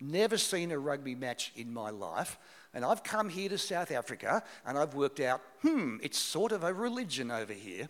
Never 0.00 0.38
seen 0.38 0.72
a 0.72 0.78
rugby 0.78 1.14
match 1.14 1.52
in 1.54 1.72
my 1.72 1.90
life. 1.90 2.36
And 2.72 2.84
I've 2.84 3.04
come 3.04 3.28
here 3.28 3.48
to 3.48 3.58
South 3.58 3.92
Africa 3.92 4.42
and 4.66 4.76
I've 4.76 4.94
worked 4.94 5.20
out, 5.20 5.40
hmm, 5.62 5.98
it's 6.02 6.18
sort 6.18 6.50
of 6.50 6.64
a 6.64 6.74
religion 6.74 7.30
over 7.30 7.52
here. 7.52 7.88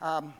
Um, 0.00 0.34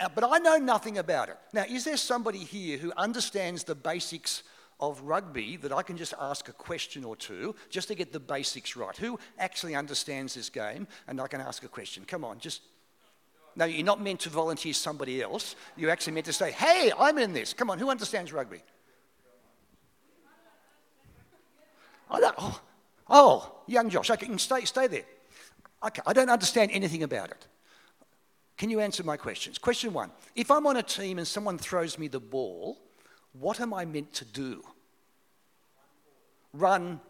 Uh, 0.00 0.08
but 0.14 0.24
I 0.24 0.38
know 0.38 0.56
nothing 0.56 0.98
about 0.98 1.28
it. 1.28 1.36
Now, 1.52 1.64
is 1.68 1.84
there 1.84 1.96
somebody 1.96 2.38
here 2.38 2.78
who 2.78 2.92
understands 2.96 3.64
the 3.64 3.74
basics 3.74 4.42
of 4.78 5.00
rugby 5.02 5.56
that 5.56 5.72
I 5.72 5.82
can 5.82 5.96
just 5.96 6.12
ask 6.20 6.48
a 6.48 6.52
question 6.52 7.04
or 7.04 7.16
two 7.16 7.54
just 7.70 7.88
to 7.88 7.94
get 7.94 8.12
the 8.12 8.20
basics 8.20 8.76
right? 8.76 8.96
Who 8.96 9.18
actually 9.38 9.74
understands 9.74 10.34
this 10.34 10.50
game 10.50 10.86
and 11.08 11.20
I 11.20 11.28
can 11.28 11.40
ask 11.40 11.64
a 11.64 11.68
question? 11.68 12.04
Come 12.06 12.24
on, 12.24 12.38
just. 12.38 12.62
No, 13.58 13.64
you're 13.64 13.86
not 13.86 14.02
meant 14.02 14.20
to 14.20 14.28
volunteer 14.28 14.74
somebody 14.74 15.22
else. 15.22 15.56
You're 15.78 15.88
actually 15.88 16.12
meant 16.12 16.26
to 16.26 16.32
say, 16.34 16.52
hey, 16.52 16.92
I'm 16.98 17.16
in 17.16 17.32
this. 17.32 17.54
Come 17.54 17.70
on, 17.70 17.78
who 17.78 17.88
understands 17.88 18.30
rugby? 18.30 18.60
Oh, 22.10 22.32
oh, 22.38 22.60
oh 23.08 23.52
young 23.66 23.88
Josh, 23.88 24.10
okay, 24.10 24.36
stay, 24.36 24.66
stay 24.66 24.86
there. 24.88 25.04
Okay, 25.84 26.02
I 26.06 26.12
don't 26.12 26.28
understand 26.28 26.70
anything 26.72 27.02
about 27.02 27.30
it. 27.30 27.46
Can 28.56 28.70
you 28.70 28.80
answer 28.80 29.02
my 29.02 29.16
questions? 29.16 29.58
Question 29.58 29.92
one 29.92 30.10
If 30.34 30.50
I'm 30.50 30.66
on 30.66 30.76
a 30.76 30.82
team 30.82 31.18
and 31.18 31.26
someone 31.26 31.58
throws 31.58 31.98
me 31.98 32.08
the 32.08 32.20
ball, 32.20 32.78
what 33.32 33.60
am 33.60 33.74
I 33.74 33.84
meant 33.84 34.12
to 34.14 34.24
do? 34.24 34.62
Run 36.52 37.00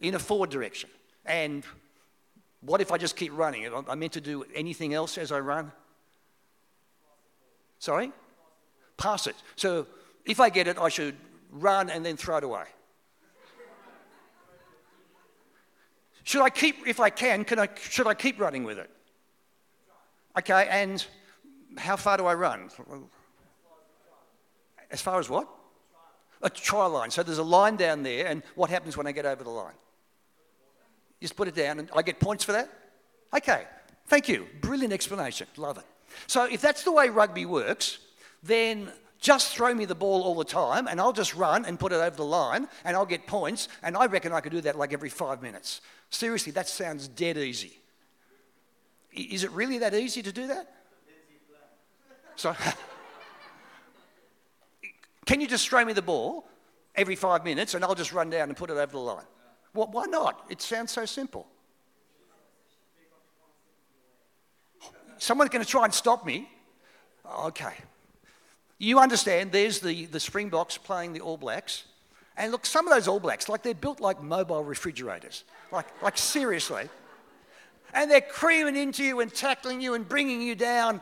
in 0.00 0.14
a 0.14 0.18
forward 0.18 0.50
direction. 0.50 0.90
And 1.24 1.64
what 2.60 2.80
if 2.80 2.90
I 2.90 2.98
just 2.98 3.16
keep 3.16 3.36
running? 3.36 3.64
Am 3.64 3.84
I 3.88 3.94
meant 3.94 4.12
to 4.14 4.20
do 4.20 4.44
anything 4.54 4.94
else 4.94 5.18
as 5.18 5.30
I 5.30 5.38
run? 5.38 5.70
Sorry? 7.78 8.12
Pass 8.96 9.26
it. 9.26 9.36
So 9.54 9.86
if 10.24 10.40
I 10.40 10.48
get 10.48 10.66
it, 10.66 10.78
I 10.78 10.88
should 10.88 11.14
run 11.50 11.90
and 11.90 12.04
then 12.04 12.16
throw 12.16 12.38
it 12.38 12.44
away. 12.44 12.64
Should 16.24 16.42
I 16.42 16.50
keep, 16.50 16.88
if 16.88 16.98
I 16.98 17.10
can, 17.10 17.44
can 17.44 17.60
I, 17.60 17.68
should 17.76 18.08
I 18.08 18.14
keep 18.14 18.40
running 18.40 18.64
with 18.64 18.78
it? 18.78 18.90
Okay, 20.38 20.68
and 20.70 21.04
how 21.78 21.96
far 21.96 22.16
do 22.16 22.26
I 22.26 22.34
run? 22.34 22.70
As 24.90 25.00
far 25.00 25.18
as 25.18 25.28
what? 25.28 25.48
A 26.42 26.50
try 26.50 26.86
line. 26.86 27.10
So 27.10 27.22
there's 27.22 27.38
a 27.38 27.42
line 27.42 27.76
down 27.76 28.02
there, 28.02 28.26
and 28.26 28.42
what 28.54 28.68
happens 28.68 28.96
when 28.96 29.06
I 29.06 29.12
get 29.12 29.24
over 29.24 29.42
the 29.42 29.50
line? 29.50 29.74
Just 31.20 31.36
put 31.36 31.48
it 31.48 31.54
down, 31.54 31.78
and 31.78 31.90
I 31.96 32.02
get 32.02 32.20
points 32.20 32.44
for 32.44 32.52
that? 32.52 32.70
Okay, 33.34 33.64
thank 34.06 34.28
you. 34.28 34.46
Brilliant 34.60 34.92
explanation. 34.92 35.46
Love 35.56 35.78
it. 35.78 35.84
So 36.26 36.44
if 36.44 36.60
that's 36.60 36.84
the 36.84 36.92
way 36.92 37.08
rugby 37.08 37.46
works, 37.46 37.98
then 38.42 38.90
just 39.18 39.56
throw 39.56 39.74
me 39.74 39.86
the 39.86 39.94
ball 39.94 40.22
all 40.22 40.34
the 40.34 40.44
time, 40.44 40.86
and 40.86 41.00
I'll 41.00 41.12
just 41.12 41.34
run 41.34 41.64
and 41.64 41.80
put 41.80 41.92
it 41.92 41.96
over 41.96 42.14
the 42.14 42.24
line, 42.24 42.68
and 42.84 42.94
I'll 42.94 43.06
get 43.06 43.26
points, 43.26 43.68
and 43.82 43.96
I 43.96 44.06
reckon 44.06 44.32
I 44.32 44.40
could 44.40 44.52
do 44.52 44.60
that 44.60 44.76
like 44.76 44.92
every 44.92 45.08
five 45.08 45.40
minutes. 45.40 45.80
Seriously, 46.10 46.52
that 46.52 46.68
sounds 46.68 47.08
dead 47.08 47.38
easy. 47.38 47.78
Is 49.16 49.44
it 49.44 49.50
really 49.52 49.78
that 49.78 49.94
easy 49.94 50.22
to 50.22 50.32
do 50.32 50.46
that? 50.48 50.72
So, 52.36 52.54
can 55.26 55.40
you 55.40 55.46
just 55.46 55.68
throw 55.68 55.84
me 55.84 55.94
the 55.94 56.02
ball 56.02 56.46
every 56.94 57.16
five 57.16 57.42
minutes 57.44 57.74
and 57.74 57.82
I'll 57.82 57.94
just 57.94 58.12
run 58.12 58.28
down 58.28 58.48
and 58.48 58.56
put 58.56 58.68
it 58.70 58.74
over 58.74 58.92
the 58.92 58.98
line? 58.98 59.24
Well, 59.72 59.88
why 59.90 60.04
not? 60.04 60.44
It 60.50 60.60
sounds 60.60 60.92
so 60.92 61.06
simple. 61.06 61.46
Someone's 65.18 65.50
going 65.50 65.64
to 65.64 65.70
try 65.70 65.84
and 65.84 65.94
stop 65.94 66.26
me. 66.26 66.48
Okay. 67.44 67.72
You 68.78 68.98
understand, 68.98 69.50
there's 69.50 69.80
the, 69.80 70.04
the 70.06 70.20
Springboks 70.20 70.76
playing 70.76 71.14
the 71.14 71.20
All 71.20 71.38
Blacks. 71.38 71.84
And 72.36 72.52
look, 72.52 72.66
some 72.66 72.86
of 72.86 72.92
those 72.92 73.08
All 73.08 73.18
Blacks, 73.18 73.48
like 73.48 73.62
they're 73.62 73.72
built 73.72 73.98
like 74.00 74.22
mobile 74.22 74.62
refrigerators. 74.62 75.44
Like, 75.72 75.86
like 76.02 76.18
seriously 76.18 76.90
and 77.96 78.10
they're 78.10 78.20
creaming 78.20 78.76
into 78.76 79.02
you 79.02 79.20
and 79.20 79.34
tackling 79.34 79.80
you 79.80 79.94
and 79.94 80.06
bringing 80.06 80.42
you 80.42 80.54
down. 80.54 81.00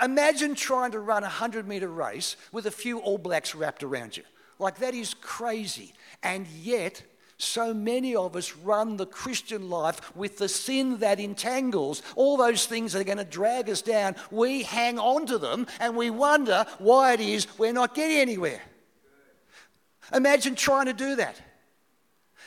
Imagine 0.00 0.54
trying 0.54 0.92
to 0.92 1.00
run 1.00 1.24
a 1.24 1.26
100 1.26 1.66
meter 1.66 1.88
race 1.88 2.36
with 2.52 2.66
a 2.66 2.70
few 2.70 3.00
All 3.00 3.18
Blacks 3.18 3.54
wrapped 3.54 3.82
around 3.82 4.16
you. 4.16 4.22
Like, 4.58 4.78
that 4.78 4.94
is 4.94 5.12
crazy. 5.14 5.92
And 6.22 6.46
yet, 6.46 7.02
So 7.40 7.72
many 7.72 8.14
of 8.14 8.36
us 8.36 8.54
run 8.54 8.98
the 8.98 9.06
Christian 9.06 9.70
life 9.70 10.14
with 10.14 10.36
the 10.36 10.48
sin 10.48 10.98
that 10.98 11.18
entangles, 11.18 12.02
all 12.14 12.36
those 12.36 12.66
things 12.66 12.92
that 12.92 13.00
are 13.00 13.04
going 13.04 13.16
to 13.16 13.24
drag 13.24 13.70
us 13.70 13.80
down. 13.80 14.14
We 14.30 14.62
hang 14.62 14.98
on 14.98 15.24
to 15.26 15.38
them 15.38 15.66
and 15.80 15.96
we 15.96 16.10
wonder 16.10 16.66
why 16.78 17.14
it 17.14 17.20
is 17.20 17.46
we're 17.58 17.72
not 17.72 17.94
getting 17.94 18.18
anywhere. 18.18 18.60
Imagine 20.12 20.54
trying 20.54 20.86
to 20.86 20.92
do 20.92 21.16
that. 21.16 21.40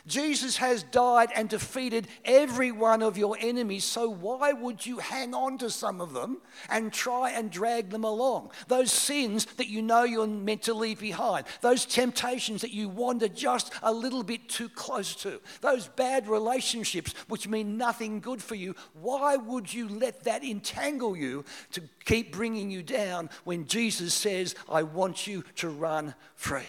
Jesus 0.06 0.58
has 0.58 0.84
died 0.84 1.30
and 1.34 1.48
defeated 1.48 2.10
every 2.26 2.72
one 2.74 3.02
of 3.02 3.18
your 3.18 3.38
enemies, 3.40 3.86
so 3.86 4.10
why 4.10 4.52
would 4.52 4.86
you 4.86 4.98
hang 4.98 5.34
on 5.34 5.58
to 5.60 5.70
some 5.70 6.02
of 6.02 6.14
them 6.14 6.42
and 6.70 6.92
try 6.92 7.32
and 7.32 7.50
drag 7.50 7.90
them 7.90 8.04
along? 8.04 8.52
Those 8.68 8.92
sins 8.92 9.46
that 9.58 9.70
you 9.70 9.82
know 9.82 10.04
you're 10.04 10.28
meant 10.28 10.64
to 10.64 10.74
leave 10.74 11.00
behind, 11.00 11.46
those 11.62 11.86
temptations 11.86 12.62
that 12.62 12.74
you 12.74 12.90
wander 12.90 13.30
just 13.30 13.72
a 13.82 13.94
little 13.94 14.24
bit 14.24 14.50
too 14.50 14.68
close 14.68 15.16
to, 15.18 15.40
those 15.62 15.88
bad 15.88 16.28
relationships 16.28 17.14
which 17.30 17.48
mean 17.48 17.78
nothing 17.78 18.20
good 18.20 18.44
for 18.44 18.56
you, 18.56 18.76
why 18.94 19.38
would 19.38 19.74
you 19.74 19.88
let 19.88 20.26
that 20.26 20.44
entangle 20.44 21.16
you 21.16 21.46
to 21.72 21.82
keep 22.04 22.34
bringing 22.34 22.70
you 22.70 22.84
down 22.84 23.30
when 23.46 23.66
Jesus 23.68 24.14
says, 24.14 24.54
I 24.70 24.84
want 24.84 25.28
you 25.28 25.46
to 25.56 25.70
run 25.70 26.14
free? 26.36 26.64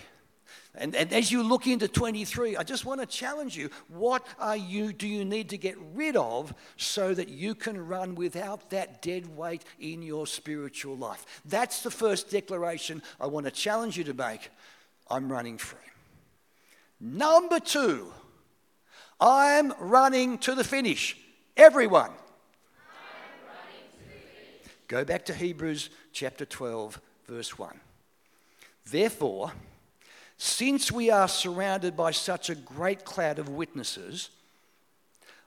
And, 0.77 0.97
and, 0.97 1.13
as 1.13 1.31
you 1.31 1.45
look 1.45 1.69
into 1.69 1.87
23, 1.87 2.57
I 2.57 2.65
just 2.65 2.85
want 2.85 3.01
to 3.01 3.07
challenge 3.07 3.57
you. 3.57 3.71
What 3.87 4.27
are 4.41 4.57
you 4.57 4.93
do 4.93 5.07
you 5.07 5.25
need 5.25 5.51
to 5.51 5.59
get 5.59 5.77
rid 5.95 6.17
of 6.17 6.53
so 6.77 7.15
that 7.15 7.29
you 7.29 7.55
can 7.55 7.87
run 7.87 8.17
without 8.17 8.71
that 8.71 9.01
dead 9.01 9.37
weight 9.37 9.65
in 9.79 10.03
your 10.03 10.27
spiritual 10.27 10.97
life? 10.97 11.25
That's 11.45 11.83
the 11.83 11.93
first 11.93 12.29
declaration 12.29 13.03
I 13.21 13.29
want 13.29 13.47
to 13.47 13.53
challenge 13.53 13.97
you 13.97 14.03
to 14.05 14.15
make. 14.15 14.51
I'm 15.09 15.31
running 15.31 15.59
free. 15.59 15.79
Number 17.01 17.61
two, 17.61 18.13
I'm 19.21 19.73
running 19.79 20.39
to 20.39 20.57
the 20.57 20.65
finish. 20.65 21.17
Everyone. 21.57 22.11
Go 24.89 25.05
back 25.05 25.25
to 25.27 25.35
Hebrews 25.35 25.91
chapter 26.13 26.45
12, 26.45 27.01
verse 27.27 27.59
1. 27.59 27.79
Therefore, 28.91 29.53
since 30.37 30.91
we 30.91 31.11
are 31.11 31.29
surrounded 31.29 31.97
by 31.97 32.11
such 32.11 32.51
a 32.51 32.55
great 32.55 33.05
cloud 33.05 33.39
of 33.39 33.49
witnesses, 33.49 34.31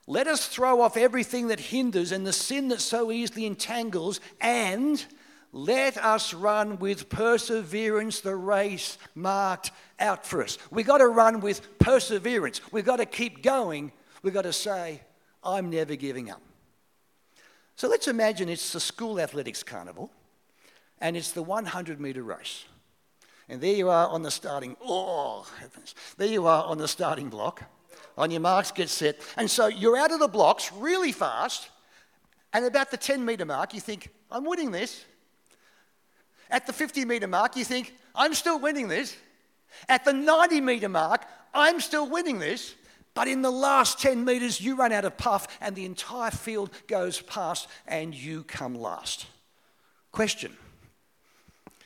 let 0.07 0.27
us 0.27 0.47
throw 0.47 0.81
off 0.81 0.95
everything 0.95 1.47
that 1.47 1.59
hinders 1.59 2.11
and 2.13 2.25
the 2.25 2.33
sin 2.33 2.69
that 2.69 2.79
so 2.79 3.11
easily 3.11 3.45
entangles, 3.45 4.21
and 4.39 5.05
let 5.51 5.97
us 5.97 6.33
run 6.33 6.79
with 6.79 7.09
perseverance 7.09 8.21
the 8.21 8.35
race 8.35 8.97
marked 9.15 9.71
out 9.99 10.25
for 10.25 10.43
us. 10.43 10.57
We've 10.71 10.87
got 10.87 10.99
to 10.99 11.07
run 11.07 11.41
with 11.41 11.79
perseverance. 11.79 12.61
We've 12.71 12.85
got 12.85 12.97
to 12.97 13.05
keep 13.05 13.43
going. 13.43 13.91
We've 14.23 14.33
got 14.33 14.43
to 14.43 14.53
say, 14.53 15.01
I'm 15.43 15.69
never 15.69 15.95
giving 15.95 16.29
up. 16.29 16.41
So 17.75 17.87
let's 17.87 18.07
imagine 18.07 18.49
it's 18.49 18.73
the 18.73 18.79
school 18.79 19.19
athletics 19.19 19.61
carnival 19.61 20.11
and 20.99 21.15
it's 21.15 21.31
the 21.31 21.43
100 21.43 21.99
meter 21.99 22.23
race. 22.23 22.65
And 23.49 23.61
there 23.61 23.73
you 23.73 23.89
are 23.89 24.07
on 24.07 24.23
the 24.23 24.31
starting, 24.31 24.75
oh, 24.83 25.47
heavens. 25.59 25.95
There 26.17 26.27
you 26.27 26.47
are 26.47 26.65
on 26.65 26.77
the 26.77 26.87
starting 26.87 27.29
block. 27.29 27.63
On 28.17 28.29
your 28.31 28.41
marks, 28.41 28.71
get 28.71 28.89
set. 28.89 29.21
And 29.37 29.49
so 29.49 29.67
you're 29.67 29.97
out 29.97 30.11
of 30.11 30.19
the 30.19 30.27
blocks 30.27 30.71
really 30.73 31.11
fast. 31.11 31.69
And 32.51 32.65
about 32.65 32.91
the 32.91 32.97
10 32.97 33.23
meter 33.23 33.45
mark, 33.45 33.73
you 33.73 33.79
think, 33.79 34.09
I'm 34.29 34.43
winning 34.43 34.71
this. 34.71 35.05
At 36.49 36.65
the 36.65 36.73
50 36.73 37.05
meter 37.05 37.27
mark, 37.27 37.55
you 37.55 37.63
think, 37.63 37.93
I'm 38.15 38.33
still 38.33 38.59
winning 38.59 38.87
this. 38.87 39.15
At 39.87 40.03
the 40.03 40.13
90 40.13 40.61
meter 40.61 40.89
mark, 40.89 41.25
I'm 41.53 41.79
still 41.79 42.09
winning 42.09 42.39
this. 42.39 42.75
But 43.13 43.27
in 43.27 43.41
the 43.41 43.51
last 43.51 43.99
10 43.99 44.25
meters, 44.25 44.59
you 44.59 44.75
run 44.75 44.91
out 44.91 45.05
of 45.05 45.17
puff 45.17 45.47
and 45.61 45.75
the 45.75 45.85
entire 45.85 46.31
field 46.31 46.69
goes 46.87 47.21
past 47.21 47.67
and 47.87 48.13
you 48.13 48.43
come 48.43 48.75
last. 48.75 49.25
Question 50.11 50.55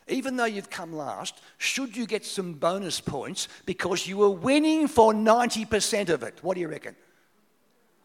even 0.08 0.36
though 0.36 0.46
you've 0.46 0.70
come 0.70 0.94
last, 0.94 1.42
should 1.58 1.96
you 1.96 2.06
get 2.06 2.26
some 2.26 2.54
bonus 2.54 3.00
points 3.00 3.48
because 3.66 4.08
you 4.08 4.18
were 4.18 4.30
winning 4.30 4.88
for 4.88 5.14
90% 5.14 6.10
of 6.10 6.24
it? 6.24 6.38
What 6.42 6.56
do 6.56 6.62
you 6.62 6.68
reckon? 6.68 6.96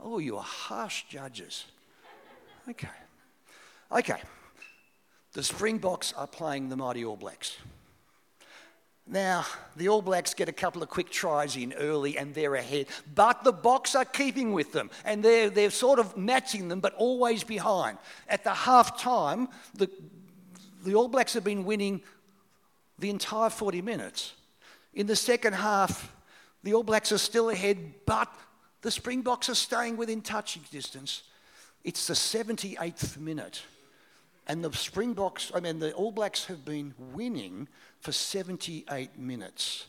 Oh, 0.01 0.19
you 0.19 0.37
are 0.37 0.43
harsh 0.43 1.05
judges. 1.09 1.65
Okay. 2.69 2.89
Okay. 3.91 4.21
The 5.33 5.43
Springboks 5.43 6.13
are 6.15 6.27
playing 6.27 6.69
the 6.69 6.77
mighty 6.77 7.05
All 7.05 7.17
Blacks. 7.17 7.57
Now, 9.07 9.47
the 9.77 9.89
All 9.89 10.03
Blacks 10.03 10.35
get 10.35 10.49
a 10.49 10.53
couple 10.53 10.83
of 10.83 10.89
quick 10.89 11.11
tries 11.11 11.57
in 11.57 11.73
early 11.75 12.19
and 12.19 12.35
they're 12.35 12.57
ahead, 12.57 12.87
but 13.15 13.45
the 13.45 13.53
Boks 13.53 13.95
are 13.95 14.05
keeping 14.05 14.53
with 14.53 14.73
them 14.73 14.91
and 15.05 15.23
they're, 15.23 15.49
they're 15.49 15.71
sort 15.71 16.01
of 16.01 16.17
matching 16.17 16.69
them, 16.69 16.81
but 16.81 16.93
always 16.95 17.45
behind. 17.45 17.99
At 18.29 18.43
the 18.43 18.53
half 18.53 19.01
time, 19.01 19.49
the, 19.75 19.89
the 20.87 20.94
All 20.94 21.09
Blacks 21.09 21.35
have 21.35 21.44
been 21.44 21.64
winning 21.64 22.01
the 22.99 23.11
entire 23.11 23.51
40 23.51 23.83
minutes. 23.83 24.33
In 24.94 25.07
the 25.07 25.16
second 25.16 25.55
half, 25.55 26.14
the 26.62 26.75
All 26.75 26.85
Blacks 26.85 27.11
are 27.11 27.18
still 27.18 27.51
ahead, 27.51 28.07
but 28.07 28.33
the 28.83 28.90
Springboks 28.90 29.49
are 29.49 29.57
staying 29.57 29.96
within 29.96 30.22
touching 30.22 30.62
distance. 30.70 31.25
It's 31.83 32.07
the 32.07 32.14
78th 32.14 33.18
minute. 33.18 33.62
And 34.46 34.64
the 34.64 34.72
Springboks, 34.72 35.51
I 35.53 35.61
mean, 35.61 35.81
the 35.81 35.92
All 35.92 36.12
Blacks 36.12 36.44
have 36.46 36.64
been 36.64 36.94
winning 37.12 37.66
for 38.01 38.12
78 38.12 39.18
minutes. 39.18 39.87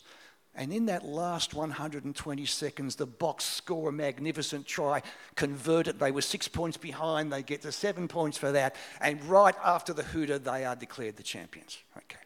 And 0.58 0.74
in 0.74 0.88
that 0.88 1.06
last 1.06 1.54
120 1.54 2.46
seconds, 2.48 2.96
the 2.96 3.06
Boks 3.06 3.42
score 3.42 3.90
a 3.90 3.92
magnificent 3.92 4.66
try, 4.66 5.04
convert 5.36 5.88
it. 5.88 6.00
They 6.00 6.12
were 6.12 6.24
six 6.24 6.48
points 6.48 6.78
behind. 6.78 7.32
They 7.32 7.44
get 7.44 7.62
to 7.62 7.72
seven 7.72 8.08
points 8.08 8.40
for 8.40 8.52
that. 8.52 8.76
And 9.00 9.24
right 9.26 9.54
after 9.64 9.94
the 9.94 10.02
hooter, 10.02 10.40
they 10.40 10.66
are 10.66 10.76
declared 10.76 11.16
the 11.16 11.24
champions. 11.24 11.78
Okay. 11.96 12.18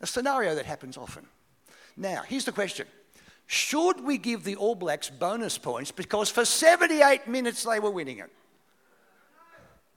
A 0.00 0.06
scenario 0.06 0.54
that 0.54 0.66
happens 0.66 0.96
often. 0.96 1.26
Now, 1.96 2.22
here's 2.24 2.44
the 2.44 2.52
question 2.52 2.86
Should 3.48 4.04
we 4.04 4.18
give 4.18 4.44
the 4.44 4.54
All 4.54 4.76
Blacks 4.76 5.10
bonus 5.10 5.58
points 5.58 5.90
because 5.90 6.30
for 6.30 6.44
78 6.44 7.26
minutes 7.26 7.64
they 7.64 7.80
were 7.80 7.90
winning 7.90 8.20
it? 8.20 8.30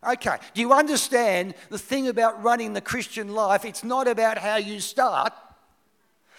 Okay, 0.04 0.38
do 0.56 0.62
you 0.62 0.74
understand 0.74 1.54
the 1.69 1.78
thing 1.78 2.08
about 2.08 2.41
running 2.41 2.74
the 2.74 2.82
Christian 2.82 3.36
life? 3.36 3.65
It's 3.65 3.84
not 3.84 4.08
about 4.08 4.39
how 4.39 4.56
you 4.56 4.80
start, 4.80 5.32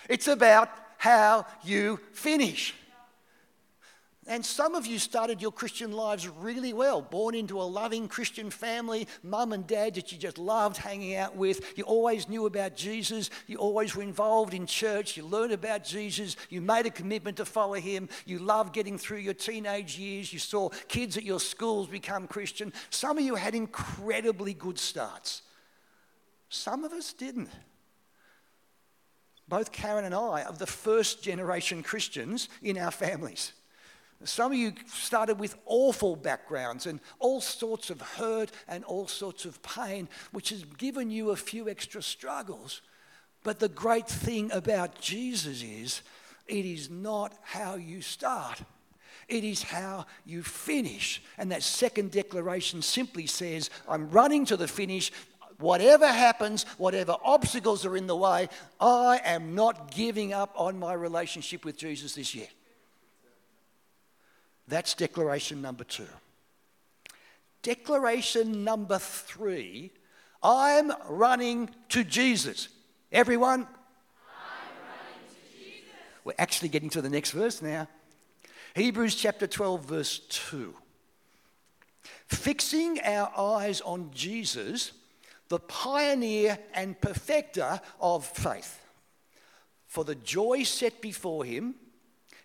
it's 0.09 0.27
about 0.27 0.69
how 1.03 1.45
you 1.65 1.99
finish. 2.13 2.75
And 4.29 4.47
some 4.47 4.77
of 4.77 4.87
you 4.87 5.01
started 5.01 5.43
your 5.43 5.51
Christian 5.51 5.91
lives 5.91 6.29
really 6.29 6.73
well, 6.73 7.03
born 7.03 7.35
into 7.35 7.61
a 7.61 7.65
loving 7.65 8.07
Christian 8.07 8.51
family, 8.51 9.09
mum 9.25 9.53
and 9.53 9.67
dad 9.67 9.97
that 9.97 10.13
you 10.13 10.19
just 10.19 10.39
loved 10.39 10.77
hanging 10.77 11.17
out 11.17 11.35
with. 11.35 11.77
You 11.77 11.83
always 11.83 12.29
knew 12.29 12.47
about 12.47 12.77
Jesus. 12.77 13.31
You 13.49 13.57
always 13.57 13.97
were 13.97 14.05
involved 14.05 14.55
in 14.55 14.65
church. 14.65 15.17
You 15.17 15.27
learned 15.27 15.53
about 15.53 15.83
Jesus. 15.83 16.37
You 16.51 16.61
made 16.61 16.87
a 16.87 16.91
commitment 16.91 17.37
to 17.39 17.45
follow 17.45 17.75
him. 17.75 18.09
You 18.25 18.39
loved 18.39 18.73
getting 18.73 18.97
through 18.97 19.19
your 19.19 19.35
teenage 19.35 19.99
years. 19.99 20.33
You 20.33 20.39
saw 20.39 20.69
kids 20.87 21.17
at 21.17 21.25
your 21.25 21.41
schools 21.41 21.89
become 21.89 22.29
Christian. 22.29 22.73
Some 22.91 23.19
of 23.19 23.25
you 23.25 23.35
had 23.35 23.57
incredibly 23.57 24.55
good 24.55 24.79
starts. 24.79 25.43
Some 26.49 26.85
of 26.85 26.93
us 26.93 27.13
didn't 27.13 27.51
both 29.53 29.71
Karen 29.71 30.07
and 30.07 30.15
I 30.15 30.45
are 30.45 30.55
the 30.55 30.67
first 30.67 31.23
generation 31.23 31.83
Christians 31.83 32.49
in 32.63 32.79
our 32.79 32.91
families. 32.91 33.53
Some 34.25 34.53
of 34.53 34.57
you 34.57 34.73
started 34.87 35.39
with 35.39 35.59
awful 35.67 36.17
backgrounds 36.17 36.87
and 36.87 37.01
all 37.19 37.43
sorts 37.43 37.91
of 37.91 38.01
hurt 38.01 38.51
and 38.67 38.83
all 38.85 39.07
sorts 39.07 39.45
of 39.45 39.63
pain, 39.63 40.09
which 40.31 40.49
has 40.49 40.65
given 40.79 41.11
you 41.11 41.33
a 41.33 41.37
few 41.37 41.69
extra 41.69 42.01
struggles. 42.01 42.81
But 43.43 43.59
the 43.59 43.69
great 43.69 44.09
thing 44.09 44.51
about 44.53 45.03
Jesus 45.03 45.63
is 45.63 46.01
it 46.47 46.65
is 46.65 46.89
not 46.89 47.35
how 47.43 47.75
you 47.75 48.01
start, 48.01 48.63
it 49.29 49.45
is 49.45 49.65
how 49.65 50.07
you 50.25 50.43
finish. 50.43 51.23
And 51.37 51.53
that 51.53 51.63
second 51.63 52.11
declaration 52.11 52.81
simply 52.81 53.27
says, 53.27 53.69
I'm 53.87 54.11
running 54.11 54.47
to 54.47 54.57
the 54.57 54.67
finish 54.67 55.13
whatever 55.63 56.07
happens, 56.07 56.65
whatever 56.77 57.17
obstacles 57.25 57.87
are 57.87 57.97
in 57.97 58.07
the 58.07 58.17
way, 58.17 58.49
I 58.81 59.21
am 59.25 59.55
not 59.55 59.91
giving 59.91 60.33
up 60.33 60.53
on 60.57 60.79
my 60.79 60.93
relationship 60.93 61.65
with 61.65 61.77
Jesus 61.77 62.15
this 62.15 62.35
year. 62.35 62.49
That's 64.69 64.95
declaration 64.95 65.63
number 65.63 65.85
two. 65.85 66.07
Declaration 67.63 68.65
number 68.65 68.99
three 68.99 69.93
I'm 70.43 70.93
running 71.09 71.71
to 71.91 72.03
Jesus. 72.03 72.69
Everyone? 73.13 73.67
Jesus. 75.55 75.83
We're 76.25 76.35
actually 76.39 76.71
getting 76.71 76.91
to 76.91 77.03
the 77.03 77.11
next 77.11 77.31
verse 77.31 77.63
now. 77.63 77.87
Hebrews 78.75 79.15
chapter 79.15 79.47
12, 79.47 79.85
verse 79.85 80.19
2. 80.31 80.75
Fixing 82.27 83.01
our 83.01 83.31
eyes 83.37 83.81
on 83.83 84.11
Jesus 84.13 84.93
the 85.53 85.59
pioneer 85.59 86.59
and 86.73 86.99
perfecter 86.99 87.79
of 88.01 88.25
faith. 88.25 88.81
For 89.85 90.03
the 90.03 90.15
joy 90.15 90.63
set 90.63 91.03
before 91.03 91.45
him, 91.45 91.75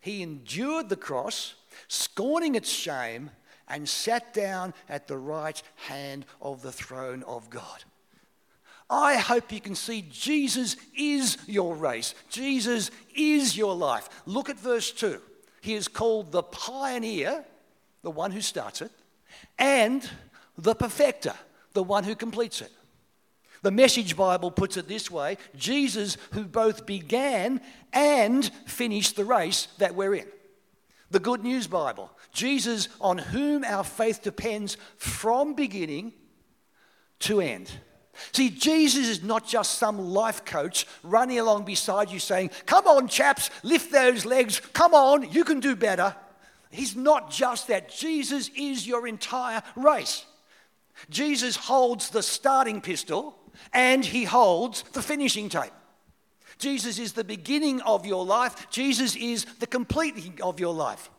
He 0.01 0.21
endured 0.21 0.89
the 0.89 0.97
cross, 0.97 1.55
scorning 1.87 2.55
its 2.55 2.69
shame, 2.69 3.29
and 3.69 3.87
sat 3.87 4.33
down 4.33 4.73
at 4.89 5.07
the 5.07 5.17
right 5.17 5.63
hand 5.87 6.25
of 6.41 6.61
the 6.61 6.71
throne 6.73 7.23
of 7.23 7.49
God. 7.49 7.85
I 8.89 9.15
hope 9.15 9.53
you 9.53 9.61
can 9.61 9.75
see 9.75 10.05
Jesus 10.11 10.75
is 10.93 11.37
your 11.47 11.77
race. 11.77 12.13
Jesus 12.29 12.91
is 13.15 13.55
your 13.55 13.73
life. 13.73 14.09
Look 14.25 14.49
at 14.49 14.59
verse 14.59 14.91
2. 14.91 15.21
He 15.61 15.75
is 15.75 15.87
called 15.87 16.33
the 16.33 16.43
pioneer, 16.43 17.45
the 18.01 18.11
one 18.11 18.31
who 18.31 18.41
starts 18.41 18.81
it, 18.81 18.91
and 19.57 20.09
the 20.57 20.75
perfecter, 20.75 21.35
the 21.71 21.83
one 21.83 22.03
who 22.03 22.13
completes 22.13 22.59
it. 22.59 22.71
The 23.61 23.71
Message 23.71 24.15
Bible 24.15 24.51
puts 24.51 24.77
it 24.77 24.87
this 24.87 25.09
way 25.09 25.37
Jesus, 25.55 26.17
who 26.31 26.43
both 26.45 26.85
began 26.85 27.61
and 27.93 28.45
finished 28.65 29.15
the 29.15 29.25
race 29.25 29.67
that 29.77 29.95
we're 29.95 30.15
in. 30.15 30.27
The 31.09 31.19
Good 31.19 31.43
News 31.43 31.67
Bible, 31.67 32.11
Jesus, 32.33 32.89
on 32.99 33.17
whom 33.17 33.63
our 33.63 33.83
faith 33.83 34.21
depends 34.21 34.77
from 34.97 35.53
beginning 35.53 36.13
to 37.19 37.39
end. 37.39 37.71
See, 38.31 38.49
Jesus 38.49 39.07
is 39.07 39.23
not 39.23 39.47
just 39.47 39.75
some 39.75 39.99
life 39.99 40.43
coach 40.43 40.87
running 41.03 41.39
along 41.39 41.65
beside 41.65 42.11
you 42.11 42.19
saying, 42.19 42.49
Come 42.65 42.87
on, 42.87 43.07
chaps, 43.07 43.49
lift 43.63 43.91
those 43.91 44.25
legs, 44.25 44.59
come 44.73 44.93
on, 44.93 45.31
you 45.31 45.43
can 45.43 45.59
do 45.59 45.75
better. 45.75 46.15
He's 46.69 46.95
not 46.95 47.31
just 47.31 47.67
that. 47.69 47.89
Jesus 47.89 48.49
is 48.55 48.85
your 48.85 49.07
entire 49.07 49.63
race. 49.75 50.25
Jesus 51.09 51.55
holds 51.55 52.09
the 52.09 52.23
starting 52.23 52.81
pistol 52.81 53.36
and 53.73 54.03
he 54.03 54.23
holds 54.23 54.83
the 54.93 55.01
finishing 55.01 55.49
tape. 55.49 55.71
Jesus 56.57 56.97
is 56.97 57.13
the 57.13 57.23
beginning 57.23 57.81
of 57.81 58.05
your 58.05 58.25
life, 58.25 58.69
Jesus 58.69 59.15
is 59.15 59.45
the 59.59 59.67
completing 59.67 60.39
of 60.41 60.59
your 60.59 60.73
life. 60.73 61.09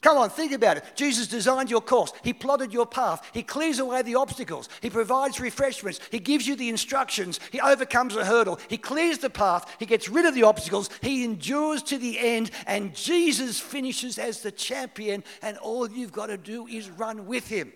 Come 0.00 0.16
on, 0.16 0.30
think 0.30 0.52
about 0.52 0.76
it. 0.76 0.84
Jesus 0.94 1.26
designed 1.26 1.70
your 1.70 1.80
course. 1.80 2.12
He 2.22 2.32
plotted 2.32 2.72
your 2.72 2.86
path. 2.86 3.28
He 3.34 3.42
clears 3.42 3.80
away 3.80 4.02
the 4.02 4.14
obstacles. 4.14 4.68
He 4.80 4.90
provides 4.90 5.40
refreshments. 5.40 5.98
He 6.12 6.20
gives 6.20 6.46
you 6.46 6.54
the 6.54 6.68
instructions. 6.68 7.40
He 7.50 7.60
overcomes 7.60 8.14
a 8.14 8.24
hurdle. 8.24 8.60
He 8.68 8.78
clears 8.78 9.18
the 9.18 9.28
path. 9.28 9.74
He 9.80 9.86
gets 9.86 10.08
rid 10.08 10.24
of 10.24 10.36
the 10.36 10.44
obstacles. 10.44 10.88
He 11.02 11.24
endures 11.24 11.82
to 11.84 11.98
the 11.98 12.16
end. 12.16 12.52
And 12.68 12.94
Jesus 12.94 13.58
finishes 13.58 14.18
as 14.18 14.40
the 14.40 14.52
champion. 14.52 15.24
And 15.42 15.58
all 15.58 15.90
you've 15.90 16.12
got 16.12 16.26
to 16.26 16.36
do 16.36 16.68
is 16.68 16.88
run 16.90 17.26
with 17.26 17.48
him. 17.48 17.72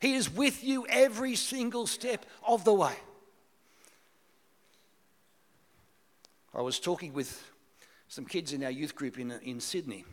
He 0.00 0.16
is 0.16 0.30
with 0.30 0.62
you 0.62 0.86
every 0.86 1.34
single 1.34 1.86
step 1.86 2.26
of 2.46 2.64
the 2.64 2.74
way. 2.74 2.94
I 6.54 6.62
was 6.62 6.80
talking 6.80 7.12
with 7.12 7.50
some 8.08 8.24
kids 8.24 8.52
in 8.52 8.64
our 8.64 8.70
youth 8.70 8.94
group 8.94 9.18
in, 9.18 9.32
in 9.42 9.60
Sydney. 9.60 10.04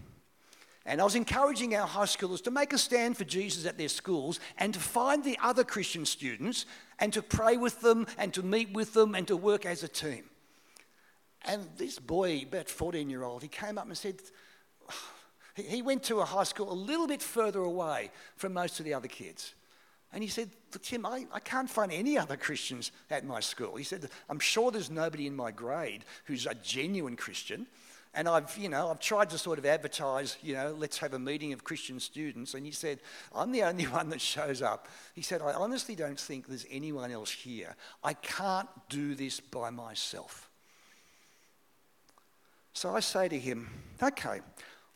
And 0.86 1.02
I 1.02 1.04
was 1.04 1.16
encouraging 1.16 1.76
our 1.76 1.88
high 1.88 2.06
schoolers 2.06 2.44
to 2.44 2.52
make 2.52 2.72
a 2.72 2.78
stand 2.78 3.18
for 3.18 3.24
Jesus 3.24 3.66
at 3.66 3.78
their 3.78 3.90
schools 3.90 4.40
and 4.58 4.74
to 4.74 4.80
find 4.80 5.24
the 5.24 5.38
other 5.42 5.64
Christian 5.64 6.06
students 6.06 6.68
and 7.00 7.12
to 7.14 7.24
pray 7.24 7.58
with 7.58 7.82
them 7.82 8.06
and 8.18 8.34
to 8.36 8.44
meet 8.44 8.72
with 8.74 8.94
them 8.94 9.16
and 9.16 9.28
to 9.28 9.36
work 9.36 9.66
as 9.66 9.82
a 9.82 9.88
team. 9.88 10.26
And 11.46 11.68
this 11.78 11.98
boy, 11.98 12.44
about 12.48 12.70
14 12.70 13.10
year 13.10 13.24
old, 13.24 13.42
he 13.42 13.48
came 13.48 13.78
up 13.78 13.88
and 13.88 13.98
said, 13.98 14.22
he 15.56 15.82
went 15.82 16.04
to 16.04 16.20
a 16.20 16.26
high 16.26 16.44
school 16.44 16.72
a 16.72 16.74
little 16.74 17.08
bit 17.08 17.22
further 17.22 17.62
away 17.62 18.12
from 18.36 18.54
most 18.54 18.80
of 18.80 18.86
the 18.86 18.94
other 18.94 19.08
kids. 19.08 19.56
And 20.14 20.22
he 20.22 20.30
said, 20.30 20.50
Tim, 20.80 21.06
I, 21.06 21.26
I 21.32 21.40
can't 21.40 21.70
find 21.70 21.92
any 21.92 22.18
other 22.18 22.38
Christians 22.38 22.92
at 23.10 23.26
my 23.26 23.40
school. 23.40 23.76
He 23.76 23.84
said, 23.84 24.10
I'm 24.30 24.40
sure 24.40 24.72
there's 24.72 24.90
nobody 24.90 25.28
in 25.28 25.36
my 25.36 25.52
grade 25.52 26.06
who's 26.26 26.46
a 26.46 26.56
genuine 26.56 27.16
Christian. 27.16 27.68
And 28.14 28.30
I've, 28.30 28.58
you 28.58 28.70
know, 28.70 28.90
I've 28.90 29.02
tried 29.02 29.30
to 29.32 29.38
sort 29.38 29.60
of 29.60 29.66
advertise, 29.66 30.38
you 30.42 30.54
know, 30.54 30.74
let's 30.78 30.98
have 31.00 31.14
a 31.14 31.20
meeting 31.20 31.52
of 31.52 31.66
Christian 31.66 32.00
students. 32.00 32.54
And 32.54 32.66
he 32.66 32.72
said, 32.72 33.00
I'm 33.34 33.52
the 33.52 33.64
only 33.64 33.84
one 33.88 34.10
that 34.10 34.22
shows 34.22 34.62
up. 34.62 34.88
He 35.14 35.22
said, 35.22 35.42
I 35.42 35.52
honestly 35.52 35.96
don't 35.96 36.20
think 36.20 36.48
there's 36.48 36.66
anyone 36.72 37.12
else 37.12 37.32
here. 37.32 37.76
I 38.04 38.14
can't 38.14 38.70
do 38.90 39.16
this 39.16 39.40
by 39.42 39.70
myself. 39.70 40.50
So 42.74 42.96
I 42.96 43.02
say 43.02 43.28
to 43.30 43.40
him, 43.40 43.70
okay, 44.02 44.42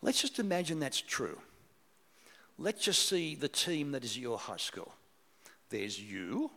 let's 0.02 0.22
just 0.22 0.40
imagine 0.40 0.80
that's 0.80 1.02
true. 1.02 1.40
Let's 2.58 2.84
just 2.84 3.08
see 3.08 3.36
the 3.36 3.48
team 3.48 3.92
that 3.92 4.04
is 4.04 4.18
your 4.18 4.38
high 4.38 4.58
school. 4.58 4.94
There's 5.70 6.00
you, 6.00 6.52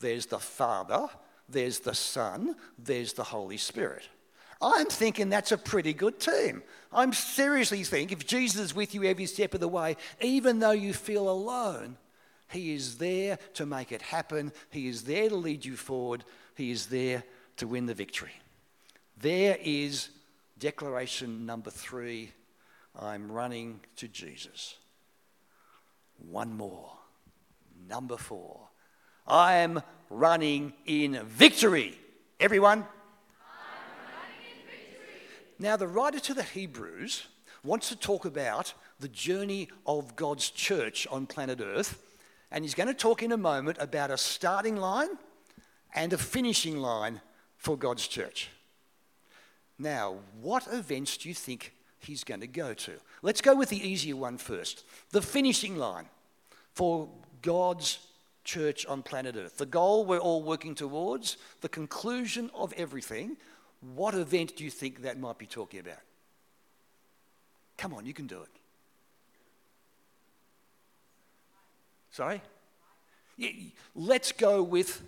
there's 0.00 0.26
the 0.26 0.38
Father, 0.38 1.08
there's 1.48 1.80
the 1.80 1.94
Son, 1.94 2.54
there's 2.78 3.14
the 3.14 3.24
Holy 3.24 3.56
Spirit. 3.56 4.08
I'm 4.60 4.86
thinking 4.86 5.28
that's 5.28 5.52
a 5.52 5.58
pretty 5.58 5.92
good 5.92 6.18
team. 6.18 6.62
I'm 6.92 7.12
seriously 7.12 7.84
thinking 7.84 8.18
if 8.18 8.26
Jesus 8.26 8.60
is 8.60 8.74
with 8.74 8.94
you 8.94 9.04
every 9.04 9.26
step 9.26 9.54
of 9.54 9.60
the 9.60 9.68
way, 9.68 9.96
even 10.20 10.58
though 10.58 10.72
you 10.72 10.92
feel 10.92 11.28
alone, 11.28 11.96
he 12.50 12.74
is 12.74 12.98
there 12.98 13.38
to 13.54 13.66
make 13.66 13.92
it 13.92 14.02
happen. 14.02 14.52
He 14.70 14.88
is 14.88 15.04
there 15.04 15.28
to 15.28 15.36
lead 15.36 15.64
you 15.64 15.76
forward. 15.76 16.24
He 16.54 16.70
is 16.70 16.86
there 16.86 17.22
to 17.58 17.68
win 17.68 17.86
the 17.86 17.94
victory. 17.94 18.32
There 19.20 19.56
is 19.60 20.08
declaration 20.58 21.46
number 21.46 21.70
three 21.70 22.32
I'm 22.98 23.30
running 23.30 23.80
to 23.96 24.08
Jesus. 24.08 24.74
One 26.18 26.56
more. 26.56 26.97
Number 27.88 28.16
four. 28.16 28.68
I 29.26 29.56
am 29.56 29.82
running 30.10 30.72
in 30.86 31.20
victory. 31.24 31.98
Everyone? 32.38 32.84
Now, 35.58 35.76
the 35.76 35.88
writer 35.88 36.20
to 36.20 36.34
the 36.34 36.42
Hebrews 36.42 37.26
wants 37.64 37.88
to 37.88 37.96
talk 37.96 38.24
about 38.24 38.74
the 39.00 39.08
journey 39.08 39.68
of 39.86 40.14
God's 40.16 40.50
church 40.50 41.06
on 41.10 41.26
planet 41.26 41.60
Earth. 41.60 42.00
And 42.50 42.64
he's 42.64 42.74
going 42.74 42.86
to 42.86 42.94
talk 42.94 43.22
in 43.22 43.32
a 43.32 43.36
moment 43.36 43.78
about 43.80 44.10
a 44.10 44.16
starting 44.18 44.76
line 44.76 45.08
and 45.94 46.12
a 46.12 46.18
finishing 46.18 46.78
line 46.78 47.20
for 47.56 47.76
God's 47.76 48.06
church. 48.06 48.50
Now, 49.78 50.18
what 50.40 50.66
events 50.70 51.16
do 51.16 51.28
you 51.28 51.34
think 51.34 51.74
he's 51.98 52.24
going 52.24 52.40
to 52.40 52.46
go 52.46 52.74
to? 52.74 52.92
Let's 53.22 53.40
go 53.40 53.54
with 53.56 53.68
the 53.68 53.88
easier 53.88 54.16
one 54.16 54.38
first 54.38 54.84
the 55.10 55.22
finishing 55.22 55.76
line 55.76 56.06
for 56.72 57.08
God's 57.42 57.98
church 58.44 58.86
on 58.86 59.02
planet 59.02 59.36
Earth. 59.36 59.58
The 59.58 59.66
goal 59.66 60.04
we're 60.04 60.18
all 60.18 60.42
working 60.42 60.74
towards, 60.74 61.36
the 61.60 61.68
conclusion 61.68 62.50
of 62.54 62.72
everything. 62.74 63.36
What 63.94 64.14
event 64.14 64.56
do 64.56 64.64
you 64.64 64.70
think 64.70 65.02
that 65.02 65.18
might 65.18 65.38
be 65.38 65.46
talking 65.46 65.80
about? 65.80 66.00
Come 67.76 67.94
on, 67.94 68.06
you 68.06 68.14
can 68.14 68.26
do 68.26 68.42
it. 68.42 68.48
Sorry? 72.10 72.40
Yeah, 73.36 73.50
let's 73.94 74.32
go 74.32 74.62
with 74.62 75.02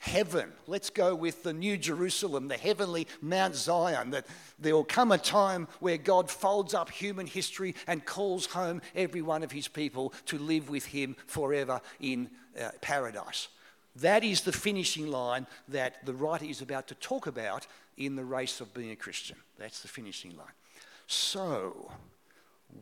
heaven. 0.00 0.50
Let's 0.66 0.90
go 0.90 1.14
with 1.14 1.42
the 1.42 1.52
New 1.52 1.76
Jerusalem, 1.76 2.48
the 2.48 2.56
heavenly 2.56 3.06
Mount 3.20 3.54
Zion, 3.54 4.10
that 4.10 4.26
there 4.58 4.74
will 4.74 4.82
come 4.82 5.12
a 5.12 5.18
time 5.18 5.68
where 5.78 5.98
God 5.98 6.30
folds 6.30 6.74
up 6.74 6.90
human 6.90 7.26
history 7.26 7.74
and 7.86 8.04
calls 8.04 8.46
home 8.46 8.80
every 8.96 9.22
one 9.22 9.42
of 9.42 9.52
his 9.52 9.68
people 9.68 10.12
to 10.26 10.38
live 10.38 10.68
with 10.70 10.86
him 10.86 11.16
forever 11.26 11.80
in 12.00 12.30
uh, 12.60 12.70
paradise. 12.80 13.48
That 13.96 14.24
is 14.24 14.40
the 14.40 14.52
finishing 14.52 15.06
line 15.08 15.46
that 15.68 16.04
the 16.06 16.14
writer 16.14 16.46
is 16.46 16.62
about 16.62 16.88
to 16.88 16.94
talk 16.94 17.26
about 17.26 17.66
in 17.98 18.16
the 18.16 18.24
race 18.24 18.60
of 18.60 18.72
being 18.72 18.92
a 18.92 18.96
Christian. 18.96 19.36
That's 19.58 19.82
the 19.82 19.88
finishing 19.88 20.34
line. 20.36 20.54
So, 21.06 21.92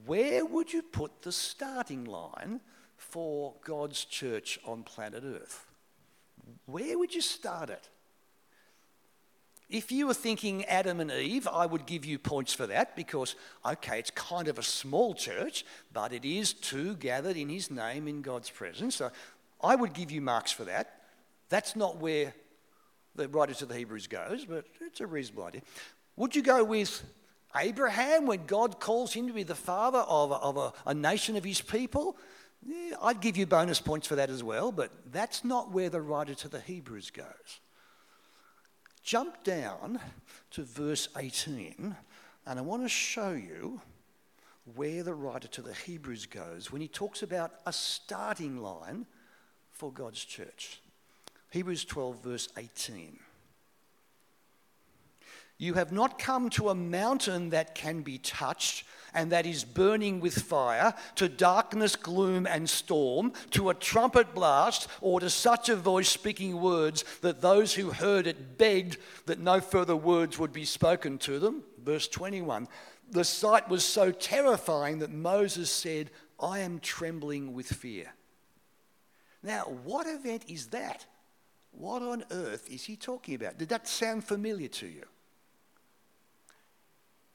where 0.07 0.47
would 0.47 0.73
you 0.73 0.83
put 0.83 1.23
the 1.23 1.33
starting 1.33 2.05
line 2.05 2.61
for 2.97 3.55
God's 3.65 4.05
church 4.05 4.61
on 4.65 4.85
planet 4.85 5.25
Earth? 5.25 5.68
Where 6.67 6.99
would 6.99 7.15
you 7.15 7.21
start 7.21 7.71
it? 7.71 7.89
If 9.69 9.93
you 9.93 10.07
were 10.07 10.15
thinking 10.15 10.65
Adam 10.65 10.99
and 10.99 11.11
Eve, 11.11 11.47
I 11.47 11.67
would 11.67 11.85
give 11.85 12.07
you 12.07 12.19
points 12.19 12.55
for 12.55 12.67
that 12.67 12.97
because, 12.97 13.37
okay, 13.67 13.99
it's 13.99 14.11
kind 14.11 14.49
of 14.49 14.59
a 14.59 14.63
small 14.63 15.13
church, 15.13 15.65
but 15.93 16.13
it 16.13 16.25
is 16.25 16.55
two 16.55 16.97
gathered 16.97 17.37
in 17.37 17.51
his 17.51 17.71
name 17.71 18.09
in 18.09 18.23
God's 18.23 18.49
presence. 18.49 18.97
So 18.97 19.11
I 19.63 19.77
would 19.77 19.93
give 19.93 20.11
you 20.11 20.23
marks 20.23 20.51
for 20.51 20.65
that. 20.65 21.03
That's 21.51 21.77
not 21.77 21.99
where 21.99 22.35
the 23.15 23.29
writer 23.29 23.53
to 23.55 23.67
the 23.67 23.75
Hebrews 23.75 24.07
goes, 24.07 24.47
but 24.47 24.65
it's 24.81 25.01
a 25.01 25.07
reasonable 25.07 25.45
idea. 25.45 25.63
Would 26.17 26.35
you 26.35 26.43
go 26.43 26.65
with 26.65 27.03
Abraham 27.55 28.27
when 28.27 28.47
God 28.47 28.81
calls 28.81 29.13
him 29.13 29.27
to 29.27 29.35
be 29.35 29.43
the 29.43 29.55
father 29.55 29.99
of, 29.99 30.33
of 30.33 30.57
a, 30.57 30.73
a 30.87 30.95
nation 30.95 31.37
of 31.37 31.45
his 31.45 31.61
people? 31.61 32.17
I'd 33.01 33.21
give 33.21 33.37
you 33.37 33.47
bonus 33.47 33.81
points 33.81 34.07
for 34.07 34.17
that 34.17 34.31
as 34.31 34.43
well, 34.43 34.73
but 34.73 34.91
that's 35.13 35.45
not 35.45 35.71
where 35.71 35.91
the 35.91 36.01
writer 36.01 36.35
to 36.35 36.49
the 36.49 36.61
Hebrews 36.61 37.11
goes. 37.11 37.61
Jump 39.03 39.43
down 39.45 40.01
to 40.51 40.65
verse 40.65 41.09
18, 41.17 41.97
and 42.47 42.59
I 42.59 42.63
want 42.63 42.83
to 42.83 42.89
show 42.89 43.33
you 43.33 43.81
where 44.75 45.03
the 45.03 45.15
writer 45.15 45.49
to 45.49 45.63
the 45.63 45.73
Hebrews 45.73 46.27
goes 46.27 46.71
when 46.71 46.83
he 46.83 46.89
talks 46.89 47.23
about 47.23 47.53
a 47.65 47.73
starting 47.73 48.59
line 48.59 49.07
for 49.71 49.93
God's 49.93 50.25
church. 50.25 50.81
Hebrews 51.51 51.85
12, 51.85 52.23
verse 52.23 52.49
18. 52.59 53.19
You 55.57 55.75
have 55.75 55.91
not 55.91 56.19
come 56.19 56.51
to 56.51 56.69
a 56.69 56.75
mountain 56.75 57.51
that 57.51 57.75
can 57.75 58.03
be 58.03 58.19
touched 58.19 58.85
and 59.19 59.33
that 59.33 59.47
is 59.47 59.65
burning 59.65 60.21
with 60.21 60.43
fire, 60.43 60.95
to 61.17 61.29
darkness, 61.29 61.97
gloom, 61.97 62.47
and 62.47 62.71
storm, 62.71 63.33
to 63.51 63.69
a 63.69 63.75
trumpet 63.75 64.33
blast, 64.33 64.87
or 65.01 65.19
to 65.19 65.29
such 65.29 65.69
a 65.69 65.75
voice 65.75 66.09
speaking 66.09 66.61
words 66.61 67.05
that 67.21 67.41
those 67.41 67.75
who 67.75 67.91
heard 67.91 68.29
it 68.29 68.57
begged 68.59 68.97
that 69.27 69.41
no 69.41 69.61
further 69.61 69.97
words 69.97 70.39
would 70.39 70.53
be 70.53 70.65
spoken 70.65 71.19
to 71.19 71.41
them. 71.41 71.65
Verse 71.83 72.07
21 72.07 72.69
The 73.11 73.25
sight 73.25 73.69
was 73.69 73.85
so 73.85 74.13
terrifying 74.13 75.01
that 75.01 75.11
Moses 75.11 75.69
said, 75.69 76.11
I 76.39 76.61
am 76.61 76.79
trembling 76.79 77.55
with 77.55 77.67
fear. 77.67 78.15
Now, 79.43 79.63
what 79.83 80.07
event 80.07 80.45
is 80.47 80.69
that? 80.69 81.07
What 81.73 82.03
on 82.03 82.25
earth 82.31 82.71
is 82.71 82.85
he 82.85 82.95
talking 82.95 83.35
about? 83.35 83.59
Did 83.59 83.71
that 83.71 83.89
sound 83.89 84.23
familiar 84.23 84.69
to 84.69 84.87
you? 84.87 85.07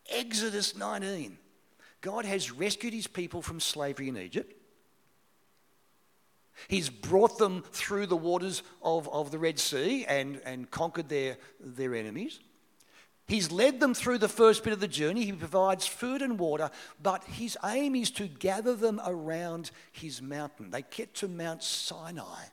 Exodus 0.09 0.77
19. 0.77 1.39
God 2.03 2.25
has 2.25 2.51
rescued 2.51 2.93
his 2.93 3.07
people 3.07 3.41
from 3.41 3.59
slavery 3.61 4.09
in 4.09 4.17
Egypt. 4.17 4.53
He's 6.67 6.89
brought 6.89 7.37
them 7.37 7.63
through 7.71 8.07
the 8.07 8.17
waters 8.17 8.61
of, 8.81 9.07
of 9.09 9.31
the 9.31 9.39
Red 9.39 9.57
Sea 9.57 10.05
and, 10.05 10.39
and 10.45 10.69
conquered 10.69 11.07
their, 11.09 11.37
their 11.59 11.95
enemies. 11.95 12.41
He's 13.25 13.51
led 13.51 13.79
them 13.79 13.93
through 13.93 14.17
the 14.17 14.27
first 14.27 14.65
bit 14.65 14.73
of 14.73 14.81
the 14.81 14.87
journey. 14.87 15.23
He 15.23 15.31
provides 15.31 15.87
food 15.87 16.21
and 16.21 16.37
water, 16.37 16.69
but 17.01 17.23
his 17.23 17.57
aim 17.63 17.95
is 17.95 18.11
to 18.11 18.27
gather 18.27 18.75
them 18.75 19.01
around 19.05 19.71
his 19.93 20.21
mountain. 20.21 20.71
They 20.71 20.83
get 20.91 21.13
to 21.15 21.29
Mount 21.29 21.63
Sinai, 21.63 22.43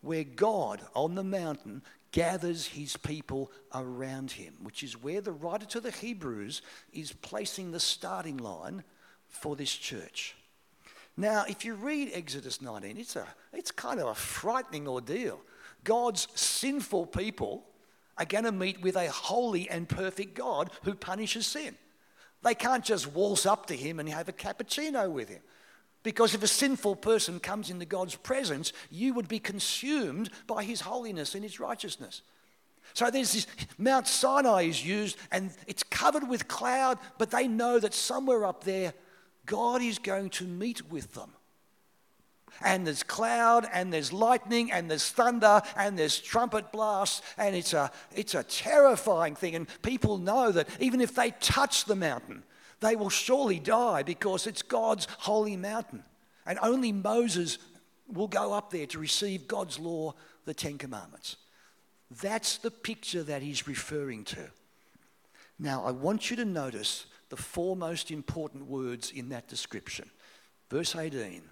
where 0.00 0.24
God 0.24 0.80
on 0.94 1.14
the 1.14 1.24
mountain 1.24 1.82
gathers 2.12 2.66
his 2.66 2.96
people 2.96 3.50
around 3.74 4.32
him, 4.32 4.54
which 4.62 4.82
is 4.82 5.00
where 5.02 5.20
the 5.20 5.32
writer 5.32 5.66
to 5.66 5.80
the 5.80 5.90
Hebrews 5.90 6.62
is 6.92 7.12
placing 7.12 7.70
the 7.70 7.80
starting 7.80 8.38
line 8.38 8.82
for 9.26 9.56
this 9.56 9.72
church. 9.72 10.34
Now, 11.16 11.44
if 11.48 11.64
you 11.64 11.74
read 11.74 12.10
Exodus 12.14 12.62
19, 12.62 12.96
it's, 12.96 13.16
a, 13.16 13.26
it's 13.52 13.70
kind 13.70 14.00
of 14.00 14.08
a 14.08 14.14
frightening 14.14 14.86
ordeal. 14.86 15.40
God's 15.84 16.28
sinful 16.34 17.06
people 17.06 17.64
are 18.16 18.24
going 18.24 18.44
to 18.44 18.52
meet 18.52 18.80
with 18.80 18.96
a 18.96 19.10
holy 19.10 19.68
and 19.68 19.88
perfect 19.88 20.34
God 20.34 20.70
who 20.84 20.94
punishes 20.94 21.46
sin. 21.46 21.76
They 22.42 22.54
can't 22.54 22.84
just 22.84 23.12
waltz 23.12 23.46
up 23.46 23.66
to 23.66 23.76
him 23.76 23.98
and 23.98 24.08
have 24.08 24.28
a 24.28 24.32
cappuccino 24.32 25.10
with 25.10 25.28
him. 25.28 25.40
Because 26.08 26.32
if 26.32 26.42
a 26.42 26.48
sinful 26.48 26.96
person 26.96 27.38
comes 27.38 27.68
into 27.68 27.84
God's 27.84 28.14
presence, 28.14 28.72
you 28.90 29.12
would 29.12 29.28
be 29.28 29.38
consumed 29.38 30.30
by 30.46 30.64
his 30.64 30.80
holiness 30.80 31.34
and 31.34 31.44
his 31.44 31.60
righteousness. 31.60 32.22
So 32.94 33.10
there's 33.10 33.34
this 33.34 33.46
Mount 33.76 34.08
Sinai 34.08 34.62
is 34.62 34.82
used 34.82 35.18
and 35.30 35.50
it's 35.66 35.82
covered 35.82 36.26
with 36.26 36.48
cloud, 36.48 36.98
but 37.18 37.30
they 37.30 37.46
know 37.46 37.78
that 37.78 37.92
somewhere 37.92 38.46
up 38.46 38.64
there, 38.64 38.94
God 39.44 39.82
is 39.82 39.98
going 39.98 40.30
to 40.30 40.44
meet 40.44 40.90
with 40.90 41.12
them 41.12 41.30
and 42.62 42.86
there's 42.86 43.02
cloud 43.02 43.68
and 43.70 43.92
there's 43.92 44.10
lightning 44.10 44.72
and 44.72 44.90
there's 44.90 45.10
thunder 45.10 45.60
and 45.76 45.98
there's 45.98 46.18
trumpet 46.18 46.72
blasts 46.72 47.20
and 47.36 47.54
it's 47.54 47.74
a, 47.74 47.90
it's 48.16 48.34
a 48.34 48.44
terrifying 48.44 49.34
thing 49.34 49.54
and 49.54 49.66
people 49.82 50.16
know 50.16 50.52
that 50.52 50.68
even 50.80 51.02
if 51.02 51.14
they 51.14 51.32
touch 51.32 51.84
the 51.84 51.94
mountain 51.94 52.42
they 52.80 52.96
will 52.96 53.10
surely 53.10 53.58
die 53.58 54.02
because 54.02 54.46
it's 54.46 54.62
god's 54.62 55.06
holy 55.18 55.56
mountain. 55.56 56.04
And 56.46 56.58
only 56.62 56.92
moses 56.92 57.58
will 58.06 58.28
go 58.28 58.52
up 58.52 58.70
there 58.70 58.86
to 58.86 58.98
receive 58.98 59.48
god's 59.48 59.78
law 59.78 60.14
the 60.44 60.54
ten 60.54 60.78
commandments. 60.78 61.36
That's 62.22 62.56
the 62.56 62.70
picture 62.70 63.22
that 63.22 63.42
he's 63.42 63.68
referring 63.68 64.24
to. 64.24 64.50
Now 65.58 65.84
i 65.84 65.90
want 65.90 66.30
you 66.30 66.36
to 66.36 66.44
notice 66.44 67.06
the 67.28 67.36
four 67.36 67.76
most 67.76 68.10
important 68.10 68.66
words 68.66 69.10
in 69.10 69.28
that 69.30 69.48
description. 69.48 70.10
Verse 70.70 70.96
18 70.96 71.42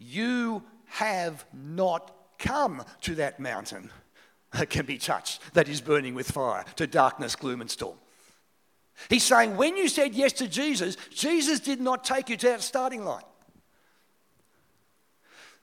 you 0.00 0.62
have 0.86 1.44
not 1.52 2.10
come 2.38 2.82
to 3.02 3.14
that 3.16 3.38
mountain 3.38 3.90
that 4.52 4.70
can 4.70 4.86
be 4.86 4.98
touched, 4.98 5.40
that 5.54 5.68
is 5.68 5.80
burning 5.80 6.14
with 6.14 6.30
fire, 6.30 6.64
to 6.76 6.86
darkness, 6.86 7.36
gloom, 7.36 7.60
and 7.60 7.70
storm. 7.70 7.96
He's 9.08 9.24
saying, 9.24 9.56
when 9.56 9.76
you 9.76 9.88
said 9.88 10.14
yes 10.14 10.32
to 10.34 10.48
Jesus, 10.48 10.96
Jesus 11.14 11.60
did 11.60 11.80
not 11.80 12.04
take 12.04 12.28
you 12.28 12.36
to 12.36 12.46
that 12.48 12.62
starting 12.62 13.04
line. 13.04 13.24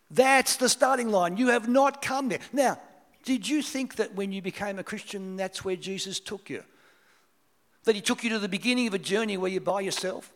That's 0.09 0.55
the 0.55 0.69
starting 0.69 1.09
line. 1.09 1.37
You 1.37 1.49
have 1.49 1.67
not 1.67 2.01
come 2.01 2.29
there. 2.29 2.39
Now, 2.51 2.79
did 3.23 3.47
you 3.47 3.61
think 3.61 3.95
that 3.97 4.15
when 4.15 4.31
you 4.31 4.41
became 4.41 4.79
a 4.79 4.83
Christian, 4.83 5.35
that's 5.35 5.65
where 5.65 5.75
Jesus 5.75 6.19
took 6.19 6.49
you? 6.49 6.63
That 7.83 7.95
he 7.95 8.01
took 8.01 8.23
you 8.23 8.29
to 8.31 8.39
the 8.39 8.49
beginning 8.49 8.87
of 8.87 8.93
a 8.93 8.99
journey 8.99 9.37
where 9.37 9.51
you're 9.51 9.61
by 9.61 9.81
yourself? 9.81 10.33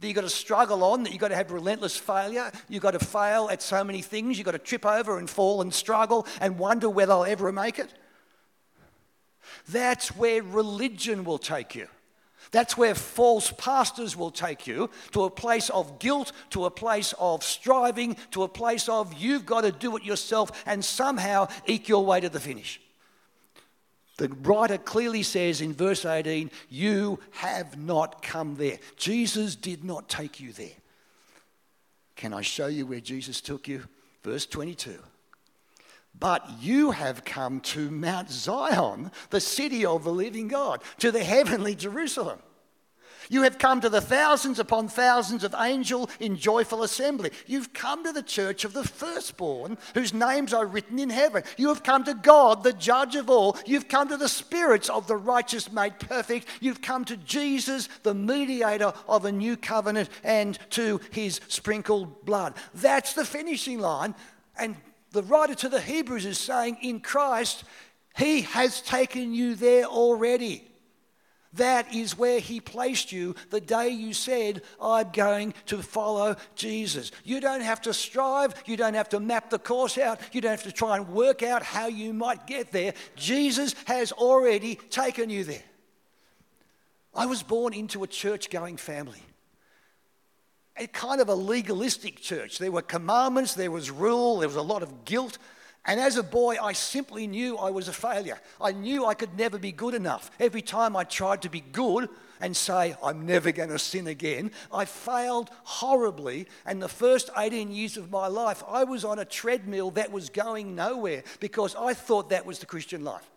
that 0.00 0.06
you've 0.06 0.16
got 0.16 0.22
to 0.22 0.30
struggle 0.30 0.82
on, 0.82 1.02
that 1.02 1.12
you've 1.12 1.20
got 1.20 1.28
to 1.28 1.36
have 1.36 1.52
relentless 1.52 1.96
failure, 1.96 2.50
you've 2.68 2.82
got 2.82 2.92
to 2.92 2.98
fail 2.98 3.48
at 3.50 3.60
so 3.60 3.84
many 3.84 4.00
things, 4.00 4.38
you've 4.38 4.46
got 4.46 4.52
to 4.52 4.58
trip 4.58 4.86
over 4.86 5.18
and 5.18 5.28
fall 5.28 5.60
and 5.60 5.72
struggle 5.74 6.26
and 6.40 6.58
wonder 6.58 6.88
whether 6.88 7.12
I'll 7.12 7.26
ever 7.26 7.52
make 7.52 7.78
it. 7.78 7.92
That's 9.68 10.16
where 10.16 10.42
religion 10.42 11.24
will 11.24 11.38
take 11.38 11.74
you. 11.74 11.86
That's 12.50 12.76
where 12.76 12.94
false 12.94 13.52
pastors 13.52 14.16
will 14.16 14.32
take 14.32 14.66
you 14.66 14.90
to 15.12 15.24
a 15.24 15.30
place 15.30 15.70
of 15.70 15.98
guilt, 15.98 16.32
to 16.50 16.64
a 16.64 16.70
place 16.70 17.14
of 17.18 17.44
striving, 17.44 18.16
to 18.32 18.42
a 18.42 18.48
place 18.48 18.88
of 18.88 19.14
you've 19.14 19.46
got 19.46 19.60
to 19.60 19.72
do 19.72 19.96
it 19.96 20.02
yourself 20.02 20.64
and 20.66 20.84
somehow 20.84 21.48
eke 21.66 21.88
your 21.88 22.04
way 22.04 22.20
to 22.20 22.28
the 22.28 22.40
finish. 22.40 22.80
The 24.16 24.28
writer 24.28 24.78
clearly 24.78 25.22
says 25.22 25.60
in 25.60 25.72
verse 25.72 26.04
18, 26.04 26.50
You 26.68 27.20
have 27.30 27.78
not 27.78 28.20
come 28.20 28.56
there. 28.56 28.78
Jesus 28.96 29.56
did 29.56 29.84
not 29.84 30.08
take 30.08 30.40
you 30.40 30.52
there. 30.52 30.68
Can 32.16 32.34
I 32.34 32.42
show 32.42 32.66
you 32.66 32.84
where 32.84 33.00
Jesus 33.00 33.40
took 33.40 33.66
you? 33.66 33.84
Verse 34.22 34.44
22. 34.44 34.98
But 36.18 36.46
you 36.60 36.90
have 36.90 37.24
come 37.24 37.60
to 37.60 37.90
Mount 37.90 38.30
Zion, 38.30 39.10
the 39.30 39.40
city 39.40 39.86
of 39.86 40.04
the 40.04 40.12
living 40.12 40.48
God, 40.48 40.82
to 40.98 41.10
the 41.10 41.24
heavenly 41.24 41.74
Jerusalem 41.74 42.40
you 43.30 43.42
have 43.42 43.58
come 43.58 43.80
to 43.80 43.88
the 43.88 44.00
thousands 44.00 44.58
upon 44.58 44.88
thousands 44.88 45.44
of 45.44 45.54
angels 45.56 46.10
in 46.18 46.36
joyful 46.36 46.82
assembly. 46.82 47.30
You've 47.46 47.72
come 47.72 48.02
to 48.04 48.12
the 48.12 48.24
church 48.24 48.64
of 48.64 48.72
the 48.72 48.82
firstborn, 48.82 49.78
whose 49.94 50.12
names 50.12 50.52
are 50.52 50.66
written 50.66 50.98
in 50.98 51.10
heaven. 51.10 51.44
You 51.56 51.68
have 51.68 51.84
come 51.84 52.02
to 52.04 52.14
God, 52.14 52.64
the 52.64 52.72
judge 52.72 53.14
of 53.14 53.30
all. 53.30 53.56
You've 53.64 53.88
come 53.88 54.08
to 54.08 54.16
the 54.16 54.28
spirits 54.28 54.90
of 54.90 55.06
the 55.06 55.16
righteous 55.16 55.70
made 55.70 56.00
perfect. 56.00 56.48
You've 56.60 56.82
come 56.82 57.04
to 57.04 57.16
Jesus, 57.16 57.88
the 58.02 58.14
mediator 58.14 58.92
of 59.06 59.24
a 59.24 59.32
new 59.32 59.56
covenant, 59.56 60.10
and 60.24 60.58
to 60.70 61.00
his 61.12 61.40
sprinkled 61.46 62.26
blood. 62.26 62.54
That's 62.74 63.14
the 63.14 63.24
finishing 63.24 63.78
line. 63.78 64.16
And 64.58 64.74
the 65.12 65.22
writer 65.22 65.54
to 65.56 65.68
the 65.68 65.80
Hebrews 65.80 66.26
is 66.26 66.38
saying, 66.38 66.78
in 66.82 67.00
Christ, 67.00 67.64
he 68.16 68.42
has 68.42 68.80
taken 68.80 69.32
you 69.34 69.54
there 69.54 69.84
already. 69.84 70.66
That 71.54 71.92
is 71.92 72.16
where 72.16 72.38
He 72.38 72.60
placed 72.60 73.10
you 73.10 73.34
the 73.50 73.60
day 73.60 73.88
you 73.88 74.12
said, 74.14 74.62
I'm 74.80 75.10
going 75.12 75.52
to 75.66 75.82
follow 75.82 76.36
Jesus. 76.54 77.10
You 77.24 77.40
don't 77.40 77.62
have 77.62 77.80
to 77.82 77.94
strive. 77.94 78.54
You 78.66 78.76
don't 78.76 78.94
have 78.94 79.08
to 79.10 79.20
map 79.20 79.50
the 79.50 79.58
course 79.58 79.98
out. 79.98 80.20
You 80.32 80.40
don't 80.40 80.52
have 80.52 80.62
to 80.62 80.72
try 80.72 80.96
and 80.96 81.08
work 81.08 81.42
out 81.42 81.64
how 81.64 81.88
you 81.88 82.12
might 82.12 82.46
get 82.46 82.70
there. 82.70 82.94
Jesus 83.16 83.74
has 83.86 84.12
already 84.12 84.76
taken 84.90 85.28
you 85.28 85.42
there. 85.42 85.62
I 87.12 87.26
was 87.26 87.42
born 87.42 87.74
into 87.74 88.04
a 88.04 88.06
church 88.06 88.48
going 88.50 88.76
family. 88.76 89.20
A 90.80 90.86
kind 90.86 91.20
of 91.20 91.28
a 91.28 91.34
legalistic 91.34 92.20
church. 92.20 92.58
There 92.58 92.72
were 92.72 92.80
commandments, 92.80 93.52
there 93.52 93.70
was 93.70 93.90
rule, 93.90 94.38
there 94.38 94.48
was 94.48 94.56
a 94.56 94.62
lot 94.62 94.82
of 94.82 95.04
guilt. 95.04 95.36
And 95.84 96.00
as 96.00 96.16
a 96.16 96.22
boy, 96.22 96.56
I 96.60 96.72
simply 96.72 97.26
knew 97.26 97.58
I 97.58 97.70
was 97.70 97.86
a 97.86 97.92
failure. 97.92 98.40
I 98.58 98.72
knew 98.72 99.04
I 99.04 99.12
could 99.12 99.36
never 99.36 99.58
be 99.58 99.72
good 99.72 99.92
enough. 99.92 100.30
Every 100.40 100.62
time 100.62 100.96
I 100.96 101.04
tried 101.04 101.42
to 101.42 101.50
be 101.50 101.60
good 101.60 102.08
and 102.40 102.56
say, 102.56 102.96
I'm 103.04 103.26
never 103.26 103.52
going 103.52 103.68
to 103.68 103.78
sin 103.78 104.06
again, 104.06 104.52
I 104.72 104.86
failed 104.86 105.50
horribly. 105.64 106.48
And 106.64 106.82
the 106.82 106.88
first 106.88 107.28
18 107.36 107.70
years 107.70 107.98
of 107.98 108.10
my 108.10 108.26
life, 108.26 108.62
I 108.66 108.84
was 108.84 109.04
on 109.04 109.18
a 109.18 109.24
treadmill 109.26 109.90
that 109.92 110.10
was 110.10 110.30
going 110.30 110.74
nowhere 110.74 111.24
because 111.40 111.76
I 111.76 111.92
thought 111.92 112.30
that 112.30 112.46
was 112.46 112.58
the 112.58 112.66
Christian 112.66 113.04
life 113.04 113.30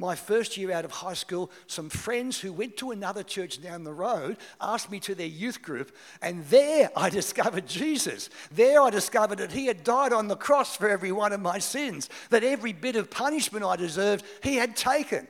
my 0.00 0.16
first 0.16 0.56
year 0.56 0.72
out 0.72 0.84
of 0.84 0.90
high 0.90 1.14
school, 1.14 1.50
some 1.66 1.90
friends 1.90 2.40
who 2.40 2.52
went 2.52 2.76
to 2.78 2.90
another 2.90 3.22
church 3.22 3.62
down 3.62 3.84
the 3.84 3.92
road 3.92 4.38
asked 4.60 4.90
me 4.90 4.98
to 5.00 5.14
their 5.14 5.26
youth 5.26 5.62
group, 5.62 5.94
and 6.22 6.44
there 6.46 6.90
I 6.96 7.10
discovered 7.20 7.68
Jesus. 7.68 8.30
There 8.50 8.80
I 8.80 8.90
discovered 8.90 9.38
that 9.38 9.52
He 9.52 9.66
had 9.66 9.84
died 9.84 10.12
on 10.12 10.26
the 10.26 10.36
cross 10.36 10.76
for 10.76 10.88
every 10.88 11.12
one 11.12 11.32
of 11.32 11.40
my 11.40 11.58
sins, 11.58 12.08
that 12.30 12.42
every 12.42 12.72
bit 12.72 12.96
of 12.96 13.10
punishment 13.10 13.64
I 13.64 13.76
deserved, 13.76 14.24
He 14.42 14.56
had 14.56 14.74
taken. 14.74 15.28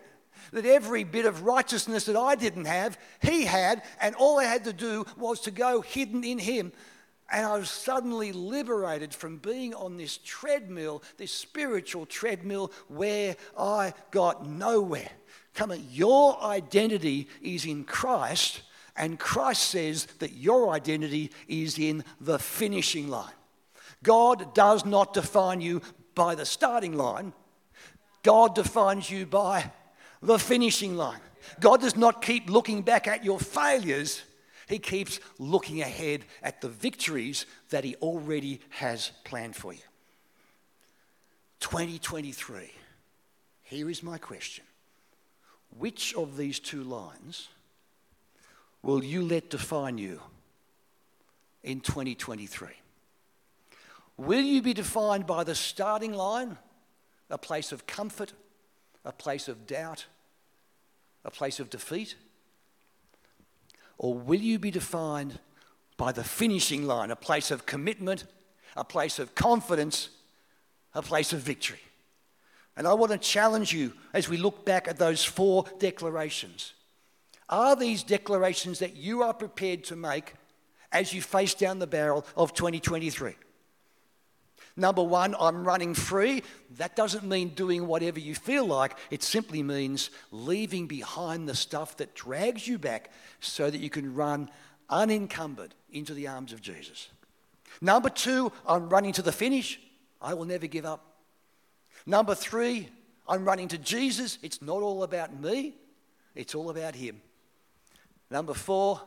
That 0.52 0.66
every 0.66 1.04
bit 1.04 1.26
of 1.26 1.42
righteousness 1.42 2.06
that 2.06 2.16
I 2.16 2.34
didn't 2.34 2.64
have, 2.64 2.98
he 3.20 3.44
had, 3.44 3.82
and 4.00 4.16
all 4.16 4.40
I 4.40 4.44
had 4.44 4.64
to 4.64 4.72
do 4.72 5.04
was 5.16 5.40
to 5.42 5.52
go 5.52 5.80
hidden 5.80 6.24
in 6.24 6.40
him 6.40 6.72
And 7.32 7.46
I 7.46 7.56
was 7.58 7.70
suddenly 7.70 8.32
liberated 8.32 9.14
from 9.14 9.38
being 9.38 9.72
on 9.74 9.96
this 9.96 10.18
treadmill, 10.18 11.02
this 11.16 11.32
spiritual 11.32 12.06
treadmill 12.06 12.72
where 12.88 13.36
I 13.56 13.94
got 14.10 14.46
nowhere. 14.46 15.10
Come 15.54 15.70
on, 15.70 15.84
your 15.90 16.42
identity 16.42 17.28
is 17.40 17.66
in 17.66 17.84
Christ, 17.84 18.62
and 18.96 19.18
Christ 19.18 19.62
says 19.62 20.06
that 20.18 20.32
your 20.32 20.70
identity 20.70 21.30
is 21.46 21.78
in 21.78 22.04
the 22.20 22.38
finishing 22.38 23.08
line. 23.08 23.32
God 24.02 24.54
does 24.54 24.84
not 24.84 25.14
define 25.14 25.60
you 25.60 25.82
by 26.14 26.34
the 26.34 26.46
starting 26.46 26.96
line, 26.96 27.32
God 28.22 28.54
defines 28.54 29.10
you 29.10 29.24
by 29.24 29.70
the 30.20 30.38
finishing 30.38 30.96
line. 30.96 31.20
God 31.58 31.80
does 31.80 31.96
not 31.96 32.22
keep 32.22 32.50
looking 32.50 32.82
back 32.82 33.08
at 33.08 33.24
your 33.24 33.38
failures. 33.38 34.22
He 34.70 34.78
keeps 34.78 35.18
looking 35.40 35.82
ahead 35.82 36.24
at 36.44 36.60
the 36.60 36.68
victories 36.68 37.44
that 37.70 37.82
He 37.82 37.96
already 37.96 38.60
has 38.68 39.10
planned 39.24 39.56
for 39.56 39.72
you. 39.72 39.80
2023. 41.58 42.70
Here 43.62 43.90
is 43.90 44.04
my 44.04 44.16
question 44.16 44.62
Which 45.76 46.14
of 46.14 46.36
these 46.36 46.60
two 46.60 46.84
lines 46.84 47.48
will 48.80 49.02
you 49.02 49.22
let 49.22 49.50
define 49.50 49.98
you 49.98 50.20
in 51.64 51.80
2023? 51.80 52.68
Will 54.18 54.40
you 54.40 54.62
be 54.62 54.72
defined 54.72 55.26
by 55.26 55.42
the 55.42 55.56
starting 55.56 56.12
line, 56.12 56.56
a 57.28 57.38
place 57.38 57.72
of 57.72 57.88
comfort, 57.88 58.34
a 59.04 59.10
place 59.10 59.48
of 59.48 59.66
doubt, 59.66 60.06
a 61.24 61.30
place 61.32 61.58
of 61.58 61.70
defeat? 61.70 62.14
Or 64.00 64.14
will 64.14 64.40
you 64.40 64.58
be 64.58 64.70
defined 64.70 65.38
by 65.98 66.10
the 66.10 66.24
finishing 66.24 66.86
line, 66.86 67.10
a 67.10 67.16
place 67.16 67.50
of 67.50 67.66
commitment, 67.66 68.24
a 68.74 68.82
place 68.82 69.18
of 69.18 69.34
confidence, 69.34 70.08
a 70.94 71.02
place 71.02 71.34
of 71.34 71.40
victory? 71.40 71.80
And 72.78 72.88
I 72.88 72.94
want 72.94 73.12
to 73.12 73.18
challenge 73.18 73.74
you 73.74 73.92
as 74.14 74.26
we 74.26 74.38
look 74.38 74.64
back 74.64 74.88
at 74.88 74.96
those 74.96 75.22
four 75.22 75.66
declarations. 75.78 76.72
Are 77.50 77.76
these 77.76 78.02
declarations 78.02 78.78
that 78.78 78.96
you 78.96 79.22
are 79.22 79.34
prepared 79.34 79.84
to 79.84 79.96
make 79.96 80.32
as 80.92 81.12
you 81.12 81.20
face 81.20 81.52
down 81.52 81.78
the 81.78 81.86
barrel 81.86 82.24
of 82.38 82.54
2023? 82.54 83.34
Number 84.80 85.02
one, 85.02 85.36
I'm 85.38 85.62
running 85.62 85.92
free. 85.92 86.42
That 86.78 86.96
doesn't 86.96 87.22
mean 87.22 87.50
doing 87.50 87.86
whatever 87.86 88.18
you 88.18 88.34
feel 88.34 88.64
like. 88.64 88.96
It 89.10 89.22
simply 89.22 89.62
means 89.62 90.08
leaving 90.30 90.86
behind 90.86 91.46
the 91.46 91.54
stuff 91.54 91.98
that 91.98 92.14
drags 92.14 92.66
you 92.66 92.78
back 92.78 93.10
so 93.40 93.70
that 93.70 93.76
you 93.76 93.90
can 93.90 94.14
run 94.14 94.50
unencumbered 94.88 95.74
into 95.92 96.14
the 96.14 96.28
arms 96.28 96.54
of 96.54 96.62
Jesus. 96.62 97.08
Number 97.82 98.08
two, 98.08 98.52
I'm 98.66 98.88
running 98.88 99.12
to 99.12 99.22
the 99.22 99.32
finish. 99.32 99.78
I 100.18 100.32
will 100.32 100.46
never 100.46 100.66
give 100.66 100.86
up. 100.86 101.04
Number 102.06 102.34
three, 102.34 102.88
I'm 103.28 103.44
running 103.44 103.68
to 103.68 103.78
Jesus. 103.78 104.38
It's 104.42 104.62
not 104.62 104.80
all 104.80 105.02
about 105.02 105.38
me, 105.38 105.74
it's 106.34 106.54
all 106.54 106.70
about 106.70 106.94
Him. 106.94 107.20
Number 108.30 108.54
four, 108.54 109.02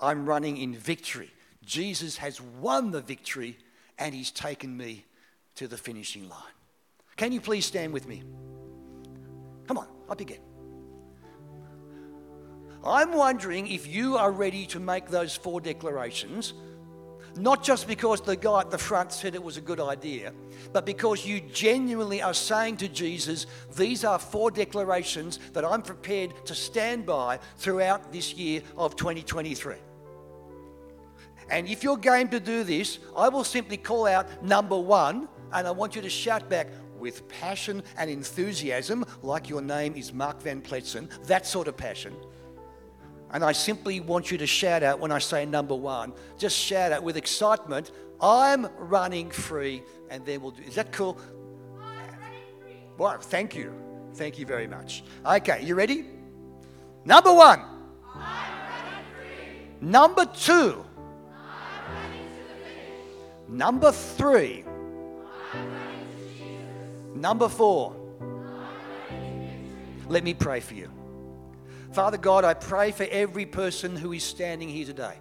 I'm 0.00 0.26
running 0.26 0.56
in 0.56 0.74
victory. 0.74 1.30
Jesus 1.64 2.16
has 2.16 2.40
won 2.40 2.90
the 2.90 3.02
victory 3.02 3.56
and 3.98 4.16
He's 4.16 4.32
taken 4.32 4.76
me 4.76 5.04
to 5.56 5.68
the 5.68 5.76
finishing 5.76 6.28
line. 6.28 6.54
Can 7.16 7.32
you 7.32 7.40
please 7.40 7.66
stand 7.66 7.92
with 7.92 8.08
me? 8.08 8.22
Come 9.66 9.78
on, 9.78 9.86
up 10.08 10.20
again. 10.20 10.40
I'm 12.84 13.12
wondering 13.12 13.68
if 13.68 13.86
you 13.86 14.16
are 14.16 14.32
ready 14.32 14.66
to 14.66 14.80
make 14.80 15.06
those 15.06 15.36
four 15.36 15.60
declarations, 15.60 16.52
not 17.36 17.62
just 17.62 17.86
because 17.86 18.20
the 18.20 18.34
guy 18.34 18.60
at 18.60 18.70
the 18.70 18.78
front 18.78 19.12
said 19.12 19.34
it 19.34 19.42
was 19.42 19.56
a 19.56 19.60
good 19.60 19.78
idea, 19.78 20.32
but 20.72 20.84
because 20.84 21.24
you 21.24 21.40
genuinely 21.40 22.20
are 22.20 22.34
saying 22.34 22.78
to 22.78 22.88
Jesus, 22.88 23.46
These 23.76 24.04
are 24.04 24.18
four 24.18 24.50
declarations 24.50 25.38
that 25.52 25.64
I'm 25.64 25.82
prepared 25.82 26.44
to 26.46 26.54
stand 26.54 27.06
by 27.06 27.38
throughout 27.56 28.12
this 28.12 28.34
year 28.34 28.62
of 28.76 28.96
2023. 28.96 29.76
And 31.48 31.68
if 31.68 31.84
you're 31.84 31.98
game 31.98 32.28
to 32.30 32.40
do 32.40 32.64
this, 32.64 32.98
I 33.16 33.28
will 33.28 33.44
simply 33.44 33.76
call 33.76 34.06
out 34.06 34.42
number 34.42 34.78
one, 34.78 35.28
and 35.52 35.66
I 35.66 35.70
want 35.70 35.94
you 35.94 36.02
to 36.02 36.10
shout 36.10 36.48
back 36.48 36.68
with 36.98 37.26
passion 37.28 37.82
and 37.96 38.08
enthusiasm, 38.08 39.04
like 39.22 39.48
your 39.48 39.60
name 39.60 39.94
is 39.96 40.12
Mark 40.12 40.40
Van 40.42 40.62
Pletsen, 40.62 41.08
that 41.26 41.46
sort 41.46 41.68
of 41.68 41.76
passion. 41.76 42.14
And 43.32 43.42
I 43.42 43.52
simply 43.52 43.98
want 44.00 44.30
you 44.30 44.38
to 44.38 44.46
shout 44.46 44.82
out 44.82 45.00
when 45.00 45.10
I 45.10 45.18
say 45.18 45.44
number 45.46 45.74
one, 45.74 46.12
just 46.38 46.56
shout 46.56 46.92
out 46.92 47.02
with 47.02 47.16
excitement, 47.16 47.90
I'm 48.20 48.68
running 48.78 49.30
free, 49.30 49.82
and 50.10 50.24
then 50.24 50.42
we'll 50.42 50.52
do. 50.52 50.62
Is 50.62 50.76
that 50.76 50.92
cool? 50.92 51.18
I'm 51.80 51.80
running 52.20 52.42
free. 52.60 52.76
Well, 52.98 53.18
thank 53.18 53.56
you. 53.56 53.74
Thank 54.14 54.38
you 54.38 54.46
very 54.46 54.68
much. 54.68 55.02
Okay, 55.26 55.64
you 55.64 55.74
ready? 55.74 56.04
Number 57.04 57.32
one. 57.32 57.62
I'm 58.14 58.20
running 58.20 59.06
free. 59.16 59.88
Number 59.88 60.26
two. 60.26 60.84
Number 63.48 63.90
three. 63.90 64.64
Number 67.14 67.48
four. 67.48 67.96
Let 70.08 70.24
me 70.24 70.34
pray 70.34 70.60
for 70.60 70.74
you. 70.74 70.90
Father 71.92 72.16
God, 72.16 72.44
I 72.44 72.54
pray 72.54 72.90
for 72.90 73.06
every 73.10 73.46
person 73.46 73.96
who 73.96 74.12
is 74.12 74.24
standing 74.24 74.68
here 74.68 74.86
today. 74.86 75.18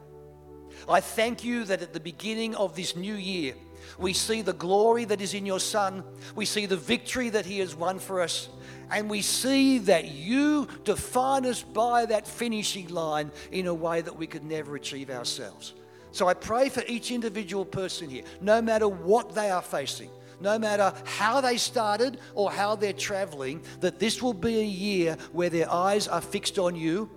I 0.90 1.02
thank 1.02 1.44
you 1.44 1.66
that 1.66 1.82
at 1.82 1.94
the 1.94 2.00
beginning 2.00 2.56
of 2.56 2.76
this 2.76 2.96
new 2.96 3.14
year, 3.14 3.54
we 3.98 4.14
see 4.14 4.42
the 4.42 4.54
glory 4.54 5.06
that 5.06 5.22
is 5.22 5.34
in 5.34 5.46
your 5.46 5.60
Son, 5.60 6.04
we 6.36 6.46
see 6.46 6.66
the 6.66 6.78
victory 6.78 7.30
that 7.30 7.46
He 7.46 7.60
has 7.60 7.76
won 7.76 8.00
for 8.00 8.22
us, 8.22 8.50
and 8.90 9.10
we 9.10 9.22
see 9.22 9.80
that 9.80 10.12
you 10.12 10.68
define 10.84 11.46
us 11.46 11.62
by 11.62 12.06
that 12.06 12.28
finishing 12.28 12.88
line 12.90 13.32
in 13.52 13.68
a 13.68 13.74
way 13.74 14.02
that 14.02 14.16
we 14.16 14.28
could 14.28 14.44
never 14.44 14.76
achieve 14.76 15.10
ourselves. 15.10 15.74
So 16.12 16.28
I 16.28 16.34
pray 16.34 16.70
for 16.70 16.84
each 16.88 17.12
individual 17.12 17.66
person 17.66 18.10
here, 18.10 18.24
no 18.42 18.62
matter 18.62 18.88
what 18.88 19.34
they 19.34 19.50
are 19.50 19.62
facing, 19.62 20.10
no 20.42 20.58
matter 20.58 20.94
how 21.06 21.42
they 21.42 21.58
started 21.58 22.20
or 22.34 22.52
how 22.52 22.76
they're 22.76 22.94
traveling, 22.94 23.62
that 23.80 24.00
this 24.00 24.22
will 24.22 24.34
be 24.34 24.60
a 24.60 24.64
year 24.64 25.18
where 25.32 25.50
their 25.50 25.72
eyes 25.72 26.08
are 26.08 26.22
fixed 26.22 26.58
on 26.58 26.76
you, 26.76 27.10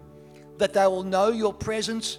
that 0.59 0.75
they 0.75 0.87
will 0.87 1.03
know 1.03 1.29
your 1.29 1.53
presence, 1.53 2.19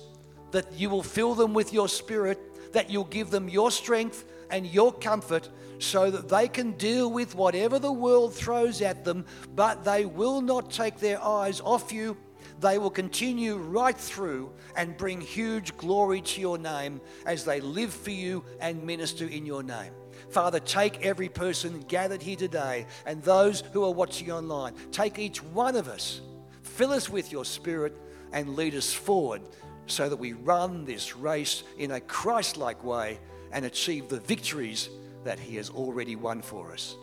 that 0.51 0.71
you 0.73 0.89
will 0.89 1.03
fill 1.03 1.35
them 1.35 1.53
with 1.53 1.71
your 1.73 1.87
spirit, 1.87 2.39
that 2.73 2.89
you'll 2.89 3.05
give 3.05 3.29
them 3.29 3.47
your 3.47 3.71
strength 3.71 4.25
and 4.49 4.65
your 4.67 4.91
comfort 4.93 5.49
so 5.79 6.09
that 6.09 6.29
they 6.29 6.47
can 6.47 6.71
deal 6.73 7.11
with 7.11 7.35
whatever 7.35 7.79
the 7.79 7.91
world 7.91 8.33
throws 8.33 8.81
at 8.81 9.03
them, 9.03 9.25
but 9.55 9.83
they 9.83 10.05
will 10.05 10.41
not 10.41 10.71
take 10.71 10.97
their 10.97 11.21
eyes 11.21 11.61
off 11.61 11.91
you. 11.91 12.17
They 12.61 12.77
will 12.77 12.89
continue 12.89 13.57
right 13.57 13.97
through 13.97 14.53
and 14.77 14.95
bring 14.95 15.19
huge 15.19 15.75
glory 15.77 16.21
to 16.21 16.41
your 16.41 16.57
name 16.57 17.01
as 17.25 17.43
they 17.43 17.59
live 17.59 17.93
for 17.93 18.11
you 18.11 18.45
and 18.61 18.83
minister 18.83 19.27
in 19.27 19.45
your 19.45 19.63
name. 19.63 19.91
Father, 20.29 20.59
take 20.59 21.05
every 21.05 21.29
person 21.29 21.83
gathered 21.87 22.21
here 22.21 22.35
today 22.35 22.85
and 23.05 23.21
those 23.23 23.61
who 23.73 23.83
are 23.83 23.93
watching 23.93 24.31
online. 24.31 24.73
Take 24.91 25.19
each 25.19 25.43
one 25.43 25.75
of 25.75 25.87
us, 25.87 26.21
fill 26.63 26.91
us 26.91 27.09
with 27.09 27.31
your 27.31 27.45
spirit, 27.45 27.95
and 28.33 28.55
lead 28.55 28.75
us 28.75 28.93
forward 28.93 29.41
so 29.87 30.09
that 30.09 30.17
we 30.17 30.33
run 30.33 30.85
this 30.85 31.15
race 31.15 31.63
in 31.77 31.91
a 31.91 31.99
Christ 31.99 32.57
like 32.57 32.83
way 32.83 33.19
and 33.51 33.65
achieve 33.65 34.09
the 34.09 34.19
victories 34.19 34.89
that 35.23 35.39
He 35.39 35.55
has 35.55 35.69
already 35.69 36.15
won 36.15 36.41
for 36.41 36.71
us. 36.71 36.95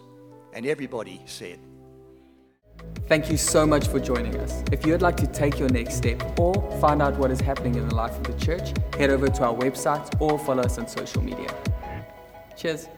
And 0.52 0.66
everybody 0.66 1.22
said, 1.26 1.58
Thank 3.06 3.30
you 3.30 3.36
so 3.36 3.66
much 3.66 3.88
for 3.88 4.00
joining 4.00 4.36
us. 4.38 4.62
If 4.72 4.86
you'd 4.86 5.02
like 5.02 5.16
to 5.18 5.26
take 5.26 5.58
your 5.58 5.68
next 5.68 5.96
step 5.96 6.38
or 6.38 6.54
find 6.80 7.02
out 7.02 7.16
what 7.18 7.30
is 7.30 7.40
happening 7.40 7.74
in 7.74 7.88
the 7.88 7.94
life 7.94 8.16
of 8.16 8.24
the 8.24 8.44
church, 8.44 8.72
head 8.96 9.10
over 9.10 9.28
to 9.28 9.44
our 9.44 9.54
website 9.54 10.20
or 10.20 10.38
follow 10.38 10.62
us 10.62 10.78
on 10.78 10.88
social 10.88 11.22
media. 11.22 11.54
Cheers. 12.56 12.88